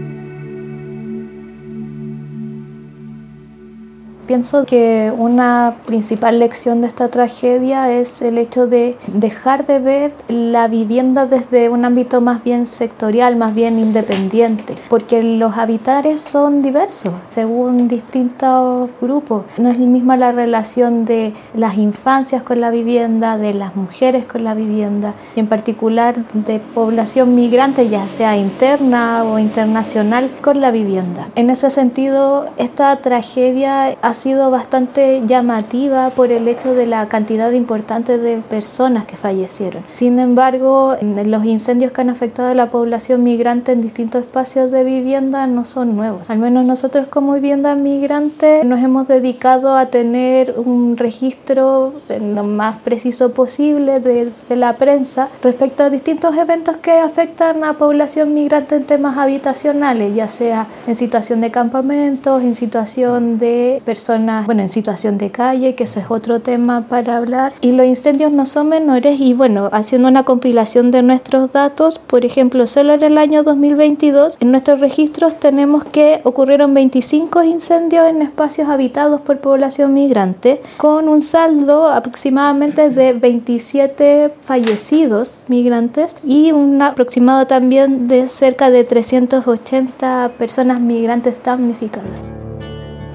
Pienso 4.30 4.64
que 4.64 5.12
una 5.18 5.74
principal 5.88 6.38
lección 6.38 6.82
de 6.82 6.88
esta 6.88 7.08
tragedia 7.08 7.92
es 7.92 8.22
el 8.22 8.38
hecho 8.38 8.68
de 8.68 8.96
dejar 9.08 9.66
de 9.66 9.80
ver 9.80 10.14
la 10.28 10.68
vivienda 10.68 11.26
desde 11.26 11.68
un 11.70 11.84
ámbito 11.84 12.22
más 12.22 12.44
bien 12.44 12.68
sectorial, 12.68 13.38
más 13.38 13.56
bien 13.56 13.80
independiente, 13.80 14.76
porque 14.88 15.24
los 15.24 15.58
habitares 15.58 16.22
son 16.22 16.62
diversos 16.62 17.12
según 17.30 17.88
distintos 17.88 18.92
grupos. 19.02 19.46
No 19.58 19.72
es 19.72 19.80
la 19.80 19.88
misma 19.88 20.16
la 20.16 20.32
relación 20.32 21.06
de 21.06 21.34
las 21.56 21.80
infancias 21.80 22.44
con 22.44 22.62
la 22.62 22.70
vivienda, 22.70 23.40
de 23.40 23.56
las 23.56 23.76
mujeres 23.76 24.26
con 24.26 24.44
la 24.44 24.54
vivienda, 24.54 25.16
y 25.36 25.40
en 25.40 25.48
particular 25.48 26.24
de 26.36 26.60
población 26.60 27.34
migrante, 27.34 27.90
ya 27.90 28.08
sea 28.08 28.38
interna 28.38 29.24
o 29.24 29.40
internacional, 29.40 30.30
con 30.44 30.62
la 30.62 30.70
vivienda. 30.70 31.30
En 31.34 31.50
ese 31.50 31.72
sentido, 31.72 32.46
esta 32.58 32.96
tragedia 32.98 33.98
ha 34.04 34.19
sido 34.20 34.52
bastante 34.52 35.24
llamativa 35.26 36.10
por 36.12 36.32
el 36.32 36.48
hecho 36.48 36.76
de 36.76 36.86
la 36.86 37.08
cantidad 37.08 37.52
importante 37.52 38.18
de 38.18 38.38
personas 38.38 39.06
que 39.06 39.18
fallecieron. 39.18 39.84
Sin 39.90 40.20
embargo, 40.20 40.96
los 41.02 41.46
incendios 41.46 41.92
que 41.92 42.02
han 42.02 42.10
afectado 42.10 42.50
a 42.50 42.54
la 42.54 42.70
población 42.70 43.24
migrante 43.24 43.72
en 43.72 43.82
distintos 43.82 44.26
espacios 44.26 44.72
de 44.72 44.84
vivienda 44.84 45.48
no 45.48 45.64
son 45.66 45.96
nuevos. 45.96 46.30
Al 46.30 46.40
menos 46.40 46.66
nosotros 46.66 47.08
como 47.08 47.34
vivienda 47.34 47.76
migrante 47.76 48.64
nos 48.66 48.82
hemos 48.82 49.08
dedicado 49.08 49.78
a 49.78 49.86
tener 49.86 50.56
un 50.58 50.98
registro 50.98 51.94
lo 52.10 52.44
más 52.44 52.78
preciso 52.78 53.32
posible 53.32 54.00
de, 54.00 54.32
de 54.50 54.56
la 54.56 54.76
prensa 54.78 55.30
respecto 55.42 55.84
a 55.84 55.90
distintos 55.90 56.36
eventos 56.36 56.78
que 56.78 57.00
afectan 57.00 57.64
a 57.64 57.78
población 57.78 58.34
migrante 58.34 58.76
en 58.76 58.86
temas 58.86 59.18
habitacionales, 59.18 60.14
ya 60.14 60.28
sea 60.28 60.68
en 60.88 60.96
situación 60.96 61.40
de 61.42 61.52
campamentos, 61.52 62.44
en 62.44 62.56
situación 62.56 63.40
de 63.40 63.82
personas, 63.86 64.09
bueno, 64.18 64.62
en 64.62 64.70
situación 64.70 65.18
de 65.18 65.30
calle, 65.30 65.76
que 65.76 65.84
eso 65.84 66.00
es 66.00 66.08
otro 66.10 66.40
tema 66.40 66.82
para 66.90 67.18
hablar. 67.18 67.54
Y 67.62 67.72
los 67.74 67.86
incendios 67.86 68.32
no 68.32 68.46
son 68.46 68.70
menores 68.70 69.20
y 69.20 69.34
bueno, 69.34 69.70
haciendo 69.72 70.08
una 70.08 70.24
compilación 70.24 70.92
de 70.92 71.04
nuestros 71.04 71.52
datos, 71.52 72.00
por 72.00 72.26
ejemplo, 72.26 72.66
solo 72.66 72.94
en 72.94 73.04
el 73.04 73.18
año 73.18 73.44
2022, 73.44 74.38
en 74.40 74.52
nuestros 74.52 74.80
registros 74.80 75.40
tenemos 75.40 75.84
que 75.84 76.22
ocurrieron 76.24 76.74
25 76.74 77.44
incendios 77.44 78.10
en 78.10 78.22
espacios 78.22 78.68
habitados 78.68 79.22
por 79.22 79.40
población 79.40 79.94
migrante, 79.94 80.62
con 80.78 81.08
un 81.08 81.22
saldo 81.22 81.88
aproximadamente 81.88 82.90
de 82.90 83.14
27 83.14 84.34
fallecidos 84.42 85.42
migrantes 85.48 86.16
y 86.24 86.52
un 86.52 86.82
aproximado 86.82 87.46
también 87.46 88.08
de 88.08 88.28
cerca 88.28 88.72
de 88.72 88.84
380 88.84 90.32
personas 90.38 90.80
migrantes 90.80 91.42
damnificadas. 91.44 92.39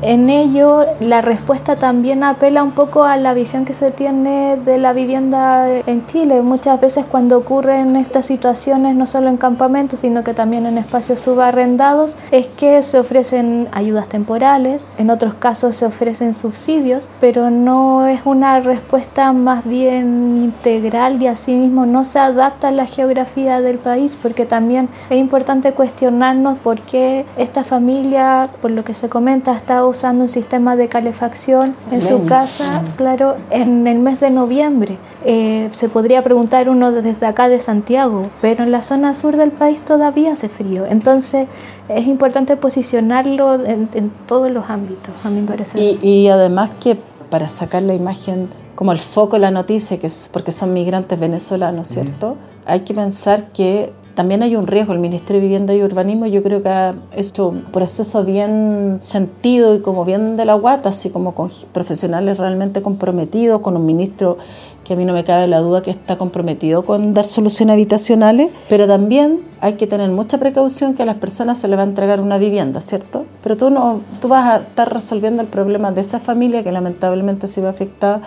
En 0.06 0.28
ello, 0.28 0.84
la 1.00 1.22
respuesta 1.22 1.76
también 1.76 2.24
apela 2.24 2.62
un 2.62 2.72
poco 2.72 3.04
a 3.04 3.16
la 3.16 3.32
visión 3.32 3.64
que 3.64 3.72
se 3.72 3.90
tiene 3.90 4.58
de 4.58 4.76
la 4.76 4.92
vivienda 4.92 5.66
en 5.66 6.04
Chile. 6.04 6.42
Muchas 6.42 6.78
veces 6.78 7.06
cuando 7.10 7.38
ocurren 7.38 7.96
estas 7.96 8.26
situaciones, 8.26 8.96
no 8.96 9.06
solo 9.06 9.30
en 9.30 9.38
campamentos, 9.38 10.00
sino 10.00 10.22
que 10.22 10.34
también 10.34 10.66
en 10.66 10.76
espacios 10.76 11.20
subarrendados, 11.20 12.16
es 12.32 12.48
que 12.48 12.82
se 12.82 12.98
ofrecen 12.98 13.66
ayudas 13.72 14.06
temporales, 14.10 14.86
en 14.98 15.08
otros 15.08 15.32
casos 15.32 15.74
se 15.76 15.86
ofrecen 15.86 16.34
subsidios, 16.34 17.08
pero 17.18 17.48
no 17.48 18.06
es 18.06 18.20
una 18.26 18.60
respuesta 18.60 19.32
más 19.32 19.64
bien 19.64 20.36
integral 20.44 21.22
y 21.22 21.28
asimismo 21.28 21.86
no 21.86 22.04
se 22.04 22.18
adapta 22.18 22.68
a 22.68 22.72
la 22.72 22.84
geografía 22.84 23.62
del 23.62 23.78
país, 23.78 24.18
porque 24.20 24.44
también 24.44 24.90
es 25.08 25.16
importante 25.16 25.72
cuestionarnos 25.72 26.58
por 26.58 26.82
qué 26.82 27.24
esta 27.38 27.64
familia, 27.64 28.50
por 28.60 28.70
lo 28.70 28.84
que 28.84 28.92
se 28.92 29.08
comenta, 29.08 29.52
está 29.52 29.86
usando 29.94 30.22
un 30.22 30.28
sistema 30.28 30.76
de 30.76 30.88
calefacción 30.88 31.74
en 31.90 32.02
su 32.02 32.26
casa, 32.26 32.82
claro, 32.96 33.36
en 33.50 33.86
el 33.86 33.98
mes 33.98 34.20
de 34.20 34.30
noviembre. 34.30 34.98
Eh, 35.24 35.68
se 35.70 35.88
podría 35.88 36.22
preguntar 36.22 36.68
uno 36.68 36.92
desde 36.92 37.26
acá 37.26 37.48
de 37.48 37.58
Santiago, 37.58 38.26
pero 38.40 38.64
en 38.64 38.72
la 38.72 38.82
zona 38.82 39.14
sur 39.14 39.36
del 39.36 39.50
país 39.50 39.80
todavía 39.80 40.32
hace 40.32 40.48
frío. 40.48 40.84
Entonces 40.86 41.48
es 41.88 42.06
importante 42.06 42.56
posicionarlo 42.56 43.64
en, 43.64 43.88
todos 44.26 44.50
los 44.50 44.68
ámbitos, 44.70 45.14
a 45.24 45.30
mí 45.30 45.40
me 45.40 45.46
parece. 45.46 45.80
Y, 45.80 45.98
y 46.02 46.28
además 46.28 46.70
que 46.80 46.98
para 47.30 47.48
sacar 47.48 47.82
la 47.82 47.94
imagen 47.94 48.48
como 48.74 48.92
el 48.92 48.98
foco 48.98 49.36
de 49.36 49.40
la 49.40 49.50
noticia, 49.50 49.98
que 49.98 50.06
es 50.06 50.28
porque 50.32 50.52
son 50.52 50.72
migrantes 50.72 51.18
venezolanos, 51.18 51.88
¿cierto? 51.88 52.36
Hay 52.66 52.80
que 52.80 52.94
pensar 52.94 53.48
que 53.52 53.92
también 54.14 54.42
hay 54.42 54.56
un 54.56 54.66
riesgo. 54.66 54.92
El 54.92 54.98
Ministerio 54.98 55.40
de 55.40 55.46
Vivienda 55.46 55.74
y 55.74 55.82
Urbanismo 55.82 56.26
yo 56.26 56.42
creo 56.42 56.62
que 56.62 56.68
ha 56.68 56.94
hecho 57.16 57.48
un 57.48 57.62
proceso 57.62 58.24
bien 58.24 58.98
sentido 59.02 59.74
y 59.74 59.80
como 59.80 60.04
bien 60.04 60.36
de 60.36 60.44
la 60.44 60.54
guata, 60.54 60.90
así 60.90 61.10
como 61.10 61.34
con 61.34 61.50
profesionales 61.72 62.38
realmente 62.38 62.82
comprometidos, 62.82 63.60
con 63.60 63.76
un 63.76 63.86
ministro 63.86 64.38
que 64.84 64.92
a 64.92 64.96
mí 64.96 65.04
no 65.04 65.14
me 65.14 65.24
cabe 65.24 65.48
la 65.48 65.60
duda 65.60 65.82
que 65.82 65.90
está 65.90 66.18
comprometido 66.18 66.84
con 66.84 67.14
dar 67.14 67.24
soluciones 67.24 67.72
habitacionales, 67.72 68.50
pero 68.68 68.86
también 68.86 69.40
hay 69.60 69.74
que 69.74 69.86
tener 69.86 70.10
mucha 70.10 70.38
precaución 70.38 70.94
que 70.94 71.02
a 71.02 71.06
las 71.06 71.16
personas 71.16 71.58
se 71.58 71.68
les 71.68 71.78
va 71.78 71.82
a 71.82 71.86
entregar 71.86 72.20
una 72.20 72.36
vivienda, 72.36 72.80
¿cierto? 72.80 73.24
Pero 73.42 73.56
tú, 73.56 73.70
no, 73.70 74.00
tú 74.20 74.28
vas 74.28 74.44
a 74.44 74.56
estar 74.58 74.92
resolviendo 74.92 75.40
el 75.40 75.48
problema 75.48 75.90
de 75.90 76.02
esa 76.02 76.20
familia 76.20 76.62
que 76.62 76.70
lamentablemente 76.70 77.48
se 77.48 77.62
ve 77.62 77.68
afectada 77.68 78.20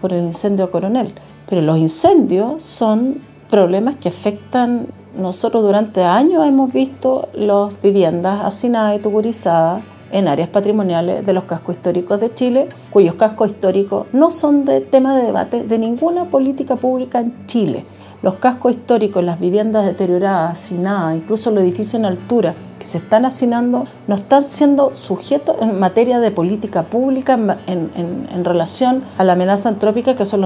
por 0.00 0.12
el 0.12 0.22
incendio 0.22 0.70
Coronel. 0.70 1.12
Pero 1.48 1.62
los 1.62 1.78
incendios 1.78 2.62
son 2.62 3.20
problemas 3.50 3.96
que 3.96 4.08
afectan 4.08 4.86
nosotros 5.16 5.62
durante 5.62 6.02
años 6.02 6.46
hemos 6.46 6.72
visto 6.72 7.28
las 7.34 7.80
viviendas 7.80 8.44
hacinadas 8.44 8.96
y 8.96 9.02
tuburizadas 9.02 9.82
en 10.12 10.28
áreas 10.28 10.48
patrimoniales 10.48 11.26
de 11.26 11.32
los 11.32 11.44
cascos 11.44 11.76
históricos 11.76 12.20
de 12.20 12.32
Chile, 12.32 12.68
cuyos 12.90 13.16
cascos 13.16 13.50
históricos 13.50 14.06
no 14.12 14.30
son 14.30 14.64
de 14.64 14.80
tema 14.80 15.16
de 15.16 15.24
debate 15.24 15.64
de 15.64 15.78
ninguna 15.78 16.26
política 16.30 16.76
pública 16.76 17.20
en 17.20 17.46
Chile. 17.46 17.84
Los 18.22 18.36
cascos 18.36 18.72
históricos, 18.72 19.22
las 19.22 19.38
viviendas 19.38 19.84
deterioradas, 19.84 20.52
hacinadas, 20.52 21.16
incluso 21.16 21.50
los 21.50 21.62
edificios 21.62 21.94
en 21.94 22.06
altura 22.06 22.54
que 22.78 22.86
se 22.86 22.98
están 22.98 23.24
hacinando, 23.24 23.84
no 24.06 24.14
están 24.14 24.44
siendo 24.44 24.94
sujetos 24.94 25.56
en 25.60 25.78
materia 25.78 26.20
de 26.20 26.30
política 26.30 26.84
pública 26.84 27.38
en, 27.66 28.44
relación 28.44 29.02
a 29.18 29.24
la 29.24 29.34
amenaza 29.34 29.68
antrópica 29.68 30.14
que 30.14 30.24
son 30.24 30.40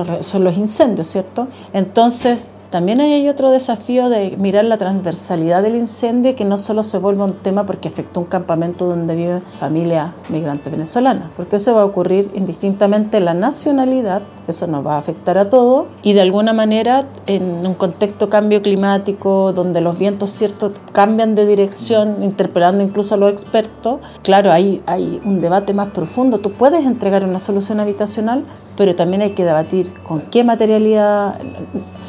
los 0.45 0.57
incendios, 0.57 1.07
¿cierto? 1.07 1.47
Entonces, 1.73 2.47
también 2.71 3.01
hay 3.01 3.29
otro 3.29 3.51
desafío 3.51 4.09
de 4.11 4.37
mirar 4.37 4.65
la 4.67 4.77
transversalidad 4.77 5.63
del 5.63 5.77
incendio 5.77 6.35
que 6.35 6.45
no 6.45 6.59
solo 6.59 6.83
se 6.83 6.99
vuelva 6.99 7.25
un 7.25 7.35
tema 7.35 7.65
porque 7.65 7.89
afectó 7.89 8.21
un 8.21 8.27
campamento 8.27 8.87
donde 8.87 9.15
vive 9.15 9.41
familia 9.59 10.15
migrante 10.29 10.69
venezolana, 10.69 11.31
porque 11.37 11.57
eso 11.57 11.75
va 11.75 11.83
a 11.83 11.85
ocurrir 11.87 12.31
indistintamente 12.35 13.21
la 13.21 13.33
nacionalidad, 13.33 14.23
eso 14.47 14.67
nos 14.67 14.87
va 14.87 14.97
a 14.97 14.99
afectar 14.99 15.39
a 15.39 15.49
todos 15.49 15.87
y 16.03 16.13
de 16.13 16.21
alguna 16.21 16.53
manera 16.53 17.07
en 17.27 17.67
un 17.67 17.75
contexto 17.75 18.29
cambio 18.29 18.61
climático 18.61 19.53
donde 19.53 19.81
los 19.81 19.99
vientos 19.99 20.31
ciertos 20.31 20.73
cambian 20.93 21.35
de 21.35 21.47
dirección, 21.47 22.23
interpelando 22.23 22.85
incluso 22.85 23.15
a 23.15 23.19
los 23.19 23.33
expertos, 23.33 24.01
claro, 24.23 24.53
hay, 24.53 24.83
hay 24.87 25.21
un 25.25 25.41
debate 25.41 25.73
más 25.73 25.89
profundo. 25.89 26.39
Tú 26.39 26.53
puedes 26.53 26.85
entregar 26.85 27.25
una 27.25 27.39
solución 27.39 27.81
habitacional, 27.81 28.45
pero 28.79 28.95
también 28.95 29.23
hay 29.23 29.31
que 29.33 29.45
debatir 29.45 29.93
con 30.05 30.21
qué 30.21 30.45
materialidad 30.45 31.35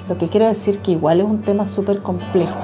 lo 0.08 0.18
que 0.20 0.30
quiero 0.30 0.48
decir 0.48 0.80
que 0.80 0.92
igual 0.92 1.20
es 1.20 1.26
un 1.26 1.42
tema 1.42 1.66
súper 1.66 2.04
complejo. 2.04 2.56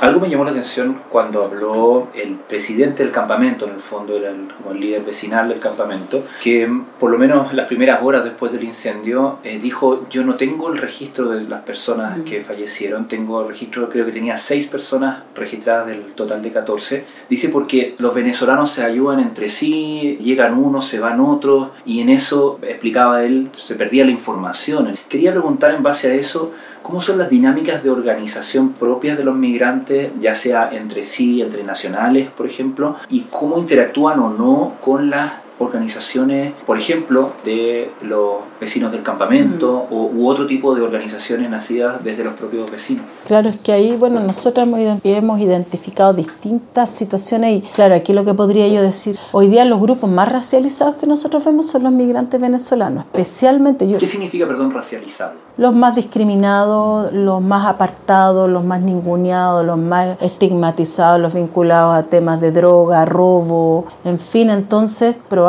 Algo 0.00 0.20
me 0.20 0.30
llamó 0.30 0.44
la 0.44 0.52
atención 0.52 0.96
cuando 1.08 1.42
habló 1.42 2.06
el 2.14 2.34
presidente 2.34 3.02
del 3.02 3.10
campamento, 3.10 3.66
en 3.66 3.74
el 3.74 3.80
fondo 3.80 4.16
era 4.16 4.30
el, 4.30 4.46
como 4.56 4.70
el 4.70 4.78
líder 4.78 5.02
vecinal 5.02 5.48
del 5.48 5.58
campamento, 5.58 6.24
que 6.40 6.70
por 7.00 7.10
lo 7.10 7.18
menos 7.18 7.52
las 7.52 7.66
primeras 7.66 8.00
horas 8.00 8.22
después 8.22 8.52
del 8.52 8.62
incendio 8.62 9.40
eh, 9.42 9.58
dijo, 9.60 10.08
yo 10.08 10.22
no 10.22 10.36
tengo 10.36 10.72
el 10.72 10.78
registro 10.78 11.30
de 11.30 11.42
las 11.42 11.62
personas 11.62 12.16
mm. 12.16 12.22
que 12.22 12.42
fallecieron, 12.42 13.08
tengo 13.08 13.42
el 13.42 13.48
registro, 13.48 13.90
creo 13.90 14.06
que 14.06 14.12
tenía 14.12 14.36
seis 14.36 14.68
personas 14.68 15.24
registradas 15.34 15.88
del 15.88 16.02
total 16.12 16.42
de 16.42 16.52
14. 16.52 17.04
Dice 17.28 17.48
porque 17.48 17.96
los 17.98 18.14
venezolanos 18.14 18.70
se 18.70 18.84
ayudan 18.84 19.18
entre 19.18 19.48
sí, 19.48 20.16
llegan 20.22 20.58
unos, 20.58 20.86
se 20.86 21.00
van 21.00 21.18
otros, 21.18 21.70
y 21.84 22.02
en 22.02 22.10
eso, 22.10 22.60
explicaba 22.62 23.24
él, 23.24 23.50
se 23.52 23.74
perdía 23.74 24.04
la 24.04 24.12
información. 24.12 24.96
Quería 25.08 25.32
preguntar 25.32 25.74
en 25.74 25.82
base 25.82 26.12
a 26.12 26.14
eso, 26.14 26.52
¿Cómo 26.82 27.00
son 27.00 27.18
las 27.18 27.30
dinámicas 27.30 27.82
de 27.82 27.90
organización 27.90 28.72
propias 28.72 29.18
de 29.18 29.24
los 29.24 29.36
migrantes, 29.36 30.10
ya 30.20 30.34
sea 30.34 30.70
entre 30.72 31.02
sí, 31.02 31.42
entre 31.42 31.64
nacionales, 31.64 32.28
por 32.30 32.46
ejemplo? 32.46 32.96
¿Y 33.10 33.26
cómo 33.30 33.58
interactúan 33.58 34.20
o 34.20 34.30
no 34.30 34.74
con 34.80 35.10
las 35.10 35.32
organizaciones, 35.58 36.54
por 36.66 36.78
ejemplo, 36.78 37.32
de 37.44 37.90
los 38.02 38.36
vecinos 38.60 38.92
del 38.92 39.02
campamento 39.02 39.86
o, 39.90 40.06
u 40.06 40.28
otro 40.28 40.46
tipo 40.46 40.74
de 40.74 40.82
organizaciones 40.82 41.50
nacidas 41.50 42.02
desde 42.04 42.24
los 42.24 42.34
propios 42.34 42.70
vecinos. 42.70 43.04
Claro, 43.26 43.48
es 43.48 43.56
que 43.58 43.72
ahí, 43.72 43.96
bueno, 43.96 44.20
nosotros 44.20 44.68
hemos 45.04 45.40
identificado 45.40 46.12
distintas 46.12 46.90
situaciones 46.90 47.58
y 47.58 47.60
claro, 47.72 47.94
aquí 47.94 48.12
lo 48.12 48.24
que 48.24 48.34
podría 48.34 48.68
yo 48.68 48.82
decir, 48.82 49.18
hoy 49.32 49.48
día 49.48 49.64
los 49.64 49.80
grupos 49.80 50.10
más 50.10 50.30
racializados 50.30 50.96
que 50.96 51.06
nosotros 51.06 51.44
vemos 51.44 51.66
son 51.66 51.82
los 51.82 51.92
migrantes 51.92 52.40
venezolanos, 52.40 53.04
especialmente 53.04 53.88
yo... 53.88 53.98
¿Qué 53.98 54.06
significa, 54.06 54.46
perdón, 54.46 54.70
racializado? 54.70 55.48
los 55.58 55.74
más 55.74 55.96
discriminados, 55.96 57.12
los 57.12 57.42
más 57.42 57.66
apartados, 57.66 58.48
los 58.48 58.64
más 58.64 58.80
ninguneados, 58.80 59.66
los 59.66 59.76
más 59.76 60.16
estigmatizados, 60.20 61.20
los 61.20 61.34
vinculados 61.34 61.96
a 61.96 62.08
temas 62.08 62.40
de 62.40 62.52
droga, 62.52 63.04
robo, 63.04 63.84
en 64.04 64.18
fin, 64.18 64.50
entonces 64.50 65.16
probablemente 65.28 65.47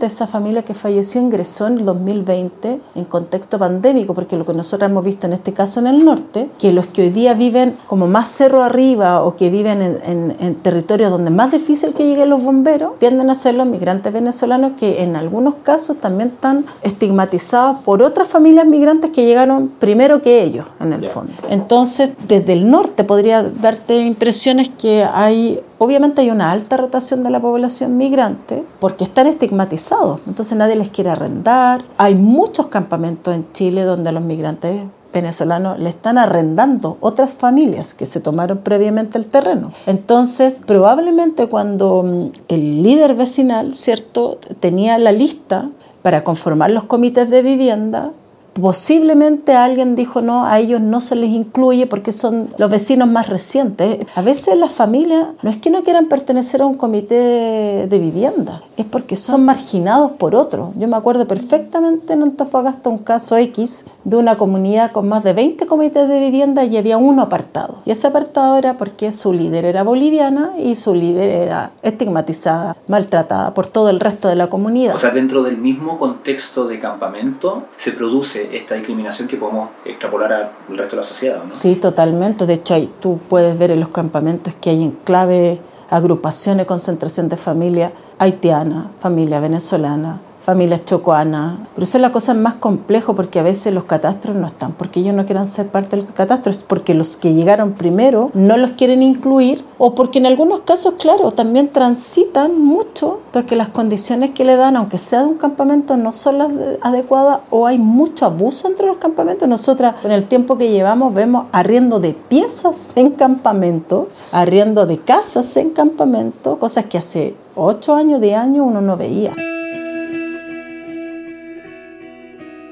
esa 0.00 0.26
familia 0.26 0.64
que 0.64 0.74
falleció 0.74 1.20
ingresó 1.20 1.66
en 1.66 1.78
el 1.78 1.84
2020 1.84 2.80
en 2.94 3.04
contexto 3.04 3.58
pandémico, 3.58 4.14
porque 4.14 4.36
lo 4.36 4.44
que 4.46 4.52
nosotros 4.52 4.90
hemos 4.90 5.04
visto 5.04 5.26
en 5.26 5.32
este 5.32 5.52
caso 5.52 5.80
en 5.80 5.86
el 5.86 6.04
norte, 6.04 6.50
que 6.58 6.72
los 6.72 6.86
que 6.86 7.02
hoy 7.02 7.10
día 7.10 7.34
viven 7.34 7.76
como 7.86 8.06
más 8.06 8.28
cerro 8.28 8.62
arriba 8.62 9.22
o 9.22 9.36
que 9.36 9.50
viven 9.50 9.82
en, 9.82 10.36
en 10.38 10.54
territorios 10.56 11.10
donde 11.10 11.30
es 11.30 11.36
más 11.36 11.52
difícil 11.52 11.94
que 11.94 12.06
lleguen 12.06 12.30
los 12.30 12.42
bomberos, 12.42 12.98
tienden 12.98 13.30
a 13.30 13.34
ser 13.34 13.54
los 13.54 13.66
migrantes 13.66 14.12
venezolanos 14.12 14.72
que 14.78 15.02
en 15.02 15.16
algunos 15.16 15.54
casos 15.62 15.98
también 15.98 16.30
están 16.30 16.64
estigmatizados 16.82 17.78
por 17.84 18.02
otras 18.02 18.28
familias 18.28 18.66
migrantes 18.66 19.10
que 19.10 19.24
llegaron 19.24 19.68
primero 19.78 20.22
que 20.22 20.42
ellos, 20.42 20.66
en 20.80 20.92
el 20.92 21.04
fondo. 21.04 21.32
Entonces, 21.48 22.10
desde 22.26 22.52
el 22.52 22.70
norte 22.70 23.04
podría 23.04 23.42
darte 23.42 24.00
impresiones 24.02 24.68
que 24.68 25.04
hay, 25.04 25.60
obviamente 25.82 26.20
hay 26.20 26.30
una 26.30 26.50
alta 26.50 26.76
rotación 26.76 27.22
de 27.22 27.30
la 27.30 27.40
población 27.40 27.96
migrante, 27.96 28.62
porque 28.80 29.04
están 29.04 29.26
estigmatizados, 29.26 30.20
entonces 30.26 30.56
nadie 30.58 30.76
les 30.76 30.90
quiere 30.90 31.08
arrendar. 31.08 31.82
Hay 31.96 32.14
muchos 32.14 32.66
campamentos 32.66 33.34
en 33.34 33.50
Chile 33.54 33.84
donde 33.84 34.12
los 34.12 34.22
migrantes 34.22 34.82
venezolanos 35.10 35.78
le 35.78 35.88
están 35.88 36.18
arrendando 36.18 36.98
otras 37.00 37.34
familias 37.34 37.94
que 37.94 38.04
se 38.04 38.20
tomaron 38.20 38.58
previamente 38.58 39.16
el 39.16 39.26
terreno. 39.26 39.72
Entonces, 39.86 40.60
probablemente 40.66 41.48
cuando 41.48 42.02
mm, 42.02 42.32
el 42.48 42.82
líder 42.82 43.14
vecinal, 43.14 43.74
¿cierto?, 43.74 44.38
tenía 44.60 44.98
la 44.98 45.12
lista 45.12 45.70
para 46.02 46.24
conformar 46.24 46.70
los 46.70 46.84
comités 46.84 47.30
de 47.30 47.42
vivienda, 47.42 48.12
posiblemente 48.60 49.54
alguien 49.54 49.94
dijo 49.94 50.22
no, 50.22 50.44
a 50.46 50.58
ellos 50.58 50.80
no 50.80 51.00
se 51.00 51.16
les 51.16 51.30
incluye 51.30 51.86
porque 51.86 52.12
son 52.12 52.48
los 52.58 52.70
vecinos 52.70 53.08
más 53.08 53.28
recientes. 53.28 54.06
A 54.14 54.22
veces 54.22 54.56
las 54.56 54.72
familias 54.72 55.28
no 55.42 55.50
es 55.50 55.56
que 55.56 55.70
no 55.70 55.82
quieran 55.82 56.06
pertenecer 56.06 56.62
a 56.62 56.66
un 56.66 56.74
comité 56.74 57.86
de 57.88 57.98
vivienda, 57.98 58.62
es 58.76 58.86
porque 58.86 59.16
son 59.16 59.44
marginados 59.44 60.12
por 60.12 60.34
otros. 60.34 60.70
Yo 60.76 60.88
me 60.88 60.96
acuerdo 60.96 61.26
perfectamente 61.26 62.12
en 62.12 62.22
Antofagasta 62.22 62.88
un 62.88 62.98
caso 62.98 63.36
X 63.36 63.84
de 64.04 64.16
una 64.16 64.36
comunidad 64.36 64.92
con 64.92 65.08
más 65.08 65.24
de 65.24 65.32
20 65.32 65.66
comités 65.66 66.08
de 66.08 66.18
vivienda 66.18 66.64
y 66.64 66.76
había 66.76 66.96
uno 66.96 67.22
apartado. 67.22 67.78
Y 67.84 67.90
ese 67.90 68.06
apartado 68.06 68.56
era 68.56 68.76
porque 68.76 69.12
su 69.12 69.32
líder 69.32 69.64
era 69.64 69.82
boliviana 69.82 70.52
y 70.58 70.74
su 70.74 70.94
líder 70.94 71.30
era 71.30 71.72
estigmatizada, 71.82 72.76
maltratada 72.88 73.54
por 73.54 73.66
todo 73.66 73.90
el 73.90 74.00
resto 74.00 74.28
de 74.28 74.36
la 74.36 74.48
comunidad. 74.48 74.94
O 74.94 74.98
sea, 74.98 75.10
dentro 75.10 75.42
del 75.42 75.58
mismo 75.58 75.98
contexto 75.98 76.66
de 76.66 76.78
campamento 76.78 77.64
se 77.76 77.92
produce 77.92 78.49
esta 78.52 78.74
discriminación 78.74 79.28
que 79.28 79.36
podemos 79.36 79.70
extrapolar 79.84 80.32
al 80.32 80.50
resto 80.68 80.96
de 80.96 81.02
la 81.02 81.06
sociedad. 81.06 81.42
¿no? 81.44 81.52
Sí, 81.52 81.76
totalmente. 81.76 82.46
De 82.46 82.54
hecho, 82.54 82.74
ahí 82.74 82.92
tú 83.00 83.18
puedes 83.28 83.58
ver 83.58 83.70
en 83.70 83.80
los 83.80 83.88
campamentos 83.88 84.54
que 84.60 84.70
hay 84.70 84.82
enclave, 84.82 85.60
agrupaciones, 85.90 86.66
concentración 86.66 87.28
de 87.28 87.36
familia 87.36 87.92
haitiana, 88.18 88.90
familia 89.00 89.40
venezolana, 89.40 90.20
familias 90.40 90.84
chocoanas. 90.84 91.58
Pero 91.74 91.84
eso 91.84 91.98
es 91.98 92.02
la 92.02 92.12
cosa 92.12 92.34
más 92.34 92.54
complejo 92.54 93.14
porque 93.14 93.38
a 93.38 93.42
veces 93.42 93.72
los 93.74 93.84
catastros 93.84 94.36
no 94.36 94.46
están 94.46 94.72
porque 94.72 95.00
ellos 95.00 95.14
no 95.14 95.26
quieran 95.26 95.46
ser 95.46 95.68
parte 95.68 95.96
del 95.96 96.06
catastro, 96.06 96.50
es 96.50 96.58
porque 96.58 96.94
los 96.94 97.16
que 97.16 97.34
llegaron 97.34 97.72
primero 97.72 98.30
no 98.34 98.56
los 98.56 98.72
quieren 98.72 99.02
incluir 99.02 99.64
o 99.78 99.94
porque 99.94 100.18
en 100.18 100.26
algunos 100.26 100.60
casos, 100.60 100.94
claro, 100.98 101.30
también 101.32 101.68
transitan 101.68 102.58
mucho 102.60 103.20
porque 103.32 103.56
las 103.56 103.68
condiciones 103.68 104.30
que 104.30 104.44
le 104.44 104.56
dan, 104.56 104.76
aunque 104.76 104.98
sea 104.98 105.20
de 105.20 105.28
un 105.28 105.34
campamento, 105.34 105.96
no 105.96 106.12
son 106.12 106.38
las 106.38 106.48
adecuadas 106.80 107.40
o 107.50 107.66
hay 107.66 107.78
mucho 107.78 108.26
abuso 108.26 108.68
entre 108.68 108.86
los 108.86 108.98
campamentos. 108.98 109.48
Nosotras, 109.48 109.96
con 110.00 110.12
el 110.12 110.26
tiempo 110.26 110.56
que 110.56 110.70
llevamos, 110.70 111.14
vemos 111.14 111.46
arriendo 111.52 112.00
de 112.00 112.14
piezas 112.14 112.88
en 112.94 113.10
campamento, 113.10 114.08
arriendo 114.32 114.86
de 114.86 114.98
casas 114.98 115.56
en 115.56 115.70
campamento, 115.70 116.58
cosas 116.58 116.86
que 116.86 116.98
hace 116.98 117.34
ocho 117.54 117.94
años, 117.94 118.20
de 118.20 118.34
años 118.34 118.66
uno 118.66 118.80
no 118.80 118.96
veía. 118.96 119.34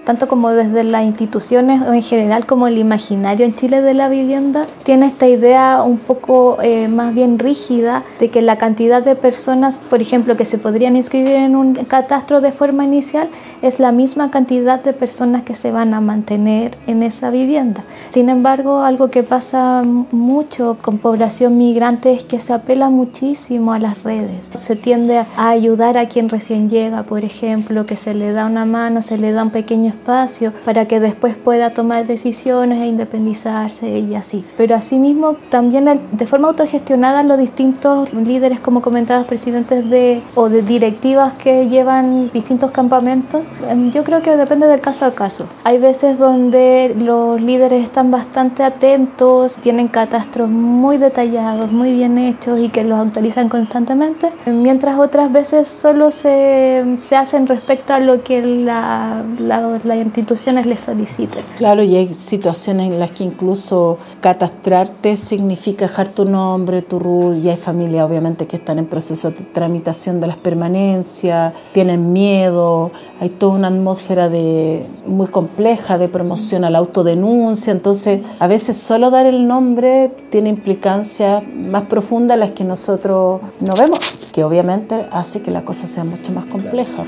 Tanto 0.09 0.27
como 0.27 0.53
desde 0.53 0.85
las 0.85 1.05
instituciones 1.05 1.83
o 1.83 1.93
en 1.93 2.01
general 2.01 2.47
como 2.47 2.67
el 2.67 2.79
imaginario 2.79 3.45
en 3.45 3.55
Chile 3.55 3.83
de 3.83 3.93
la 3.93 4.09
vivienda, 4.09 4.65
tiene 4.83 5.05
esta 5.05 5.27
idea 5.27 5.83
un 5.83 5.99
poco 5.99 6.57
eh, 6.63 6.89
más 6.89 7.13
bien 7.13 7.39
rígida 7.39 8.05
de 8.19 8.31
que 8.31 8.41
la 8.41 8.57
cantidad 8.57 9.03
de 9.03 9.17
personas, 9.17 9.83
por 9.91 10.01
ejemplo, 10.01 10.35
que 10.35 10.47
se 10.47 10.57
podrían 10.57 10.97
inscribir 10.97 11.37
en 11.37 11.55
un 11.55 11.75
catastro 11.75 12.41
de 12.41 12.53
forma 12.53 12.85
inicial 12.85 13.29
es 13.61 13.81
la 13.81 13.93
misma 13.93 14.31
cantidad 14.31 14.83
de 14.83 14.95
personas 14.95 15.43
que 15.43 15.53
se 15.53 15.73
van 15.73 15.93
a 15.93 16.01
mantener 16.01 16.79
en 16.87 17.03
esa 17.03 17.29
vivienda. 17.29 17.85
Sin 18.09 18.31
embargo, 18.31 18.85
algo 18.85 19.11
que 19.11 19.25
pasa 19.25 19.83
mucho 20.11 20.79
con 20.81 20.97
población 20.97 21.59
migrante 21.59 22.13
es 22.13 22.25
que 22.25 22.41
se 22.41 22.55
apela 22.55 22.89
muchísimo 22.89 23.75
a 23.75 23.79
las 23.79 24.03
redes. 24.05 24.49
Se 24.59 24.75
tiende 24.75 25.19
a 25.19 25.49
ayudar 25.51 25.99
a 25.99 26.09
quien 26.09 26.31
recién 26.31 26.71
llega, 26.71 27.03
por 27.03 27.27
ejemplo, 27.27 27.85
que 27.85 27.97
se 27.97 28.15
le 28.15 28.33
da 28.33 28.47
una 28.47 28.65
mano, 28.65 29.03
se 29.03 29.19
le 29.19 29.33
da 29.33 29.43
un 29.43 29.51
pequeño 29.51 29.98
espacio 29.99 30.53
para 30.65 30.87
que 30.87 31.01
después 31.01 31.37
pueda 31.37 31.75
tomar 31.75 32.07
decisiones 32.07 32.81
e 32.83 32.87
independizarse 32.87 33.99
y 33.99 34.15
así. 34.15 34.45
Pero 34.57 34.75
asimismo 34.75 35.37
también 35.51 35.85
de 36.13 36.27
forma 36.27 36.49
autogestionada 36.49 37.23
los 37.23 37.39
distintos 37.39 38.13
líderes, 38.15 38.61
como 38.61 38.81
comentabas, 38.81 39.27
presidentes 39.27 39.89
de 39.91 40.23
o 40.35 40.49
de 40.49 40.63
directivas 40.63 41.33
que 41.35 41.69
llevan 41.69 42.31
distintos 42.33 42.71
campamentos, 42.71 43.49
em, 43.69 43.91
yo 43.91 44.05
creo 44.05 44.23
que 44.23 44.37
depende 44.37 44.67
del 44.67 44.81
caso 44.81 45.05
a 45.05 45.13
caso. 45.13 45.47
Hay 45.65 45.79
veces 45.79 46.19
donde 46.19 46.95
los 46.99 47.41
líderes 47.41 47.83
están 47.83 48.11
bastante 48.11 48.63
atentos, 48.63 49.57
tienen 49.61 49.89
catastros 49.89 50.51
muy 50.51 50.97
detallados, 50.97 51.73
muy 51.73 51.93
bien 51.93 52.19
hechos 52.19 52.59
y 52.61 52.69
que 52.69 52.85
los 52.85 52.99
actualizan 52.99 53.49
constantemente, 53.49 54.31
mientras 54.47 54.99
otras 54.99 55.33
veces 55.33 55.69
solo 55.69 56.11
se, 56.11 56.85
se 56.97 57.17
hacen 57.17 57.47
respecto 57.47 57.95
a 57.95 58.01
lo 58.01 58.23
que 58.23 58.43
la, 58.43 59.25
la, 59.39 59.88
las 59.89 59.99
instituciones 59.99 60.67
les 60.67 60.81
soliciten. 60.81 61.43
Claro, 61.57 61.83
y 61.83 61.97
hay 61.97 62.15
situaciones 62.15 62.87
en 62.87 63.01
las 63.01 63.11
que 63.11 63.25
incluso 63.25 63.99
catastrarte 64.21 65.17
significa 65.17 65.87
dejar 65.87 66.09
tu 66.11 66.25
nombre, 66.25 66.83
tu 66.83 66.99
RUT, 66.99 67.37
y 67.43 67.49
hay 67.49 67.57
familias 67.57 68.05
obviamente 68.05 68.47
que 68.47 68.57
están 68.57 68.79
en 68.79 68.87
proceso 68.87 69.31
de 69.31 69.37
tramitación 69.41 70.21
de 70.21 70.27
las 70.27 70.37
permanencias, 70.37 71.53
tienen 71.73 72.13
miedo, 72.13 72.93
hay 73.21 73.31
toda 73.31 73.55
una 73.55 73.69
atmósfera 73.69 74.29
de, 74.29 74.87
muy 75.07 75.29
compleja 75.29 75.99
de 75.99 76.09
promoción 76.09 76.65
a 76.65 76.71
la 76.71 76.79
autodenuncia, 76.79 77.73
entonces 77.73 78.21
a 78.39 78.47
veces 78.47 78.77
solo 78.77 79.11
dar 79.11 79.27
el 79.27 79.47
nombre 79.47 80.13
tiene 80.31 80.51
implicancias 80.51 81.43
más 81.49 81.83
profundas 81.83 82.39
las 82.39 82.53
que 82.53 82.65
nosotros 82.65 83.41
no 83.61 83.75
vemos, 83.75 83.99
que 84.33 84.45
obviamente 84.45 85.07
hace 85.11 85.43
que 85.43 85.51
la 85.51 85.65
cosa 85.65 85.87
sea 85.87 86.05
mucho 86.05 86.33
más 86.33 86.45
compleja. 86.47 87.05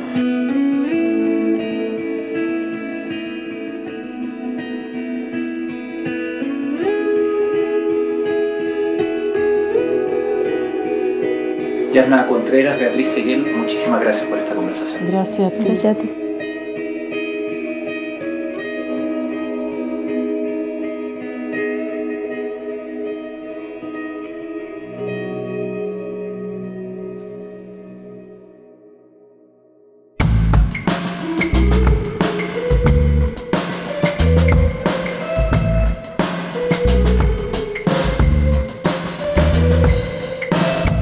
Yasna 11.93 12.27
Contreras, 12.27 12.79
Beatriz 12.79 13.09
Seguel, 13.09 13.47
muchísimas 13.57 14.01
gracias 14.01 14.29
por 14.29 14.39
esta 14.39 14.55
conversación. 14.55 15.07
Gracias 15.07 15.53
a 15.53 15.57
ti. 15.57 15.65
Gracias 15.65 15.97
a 15.97 15.99
ti. 15.99 16.20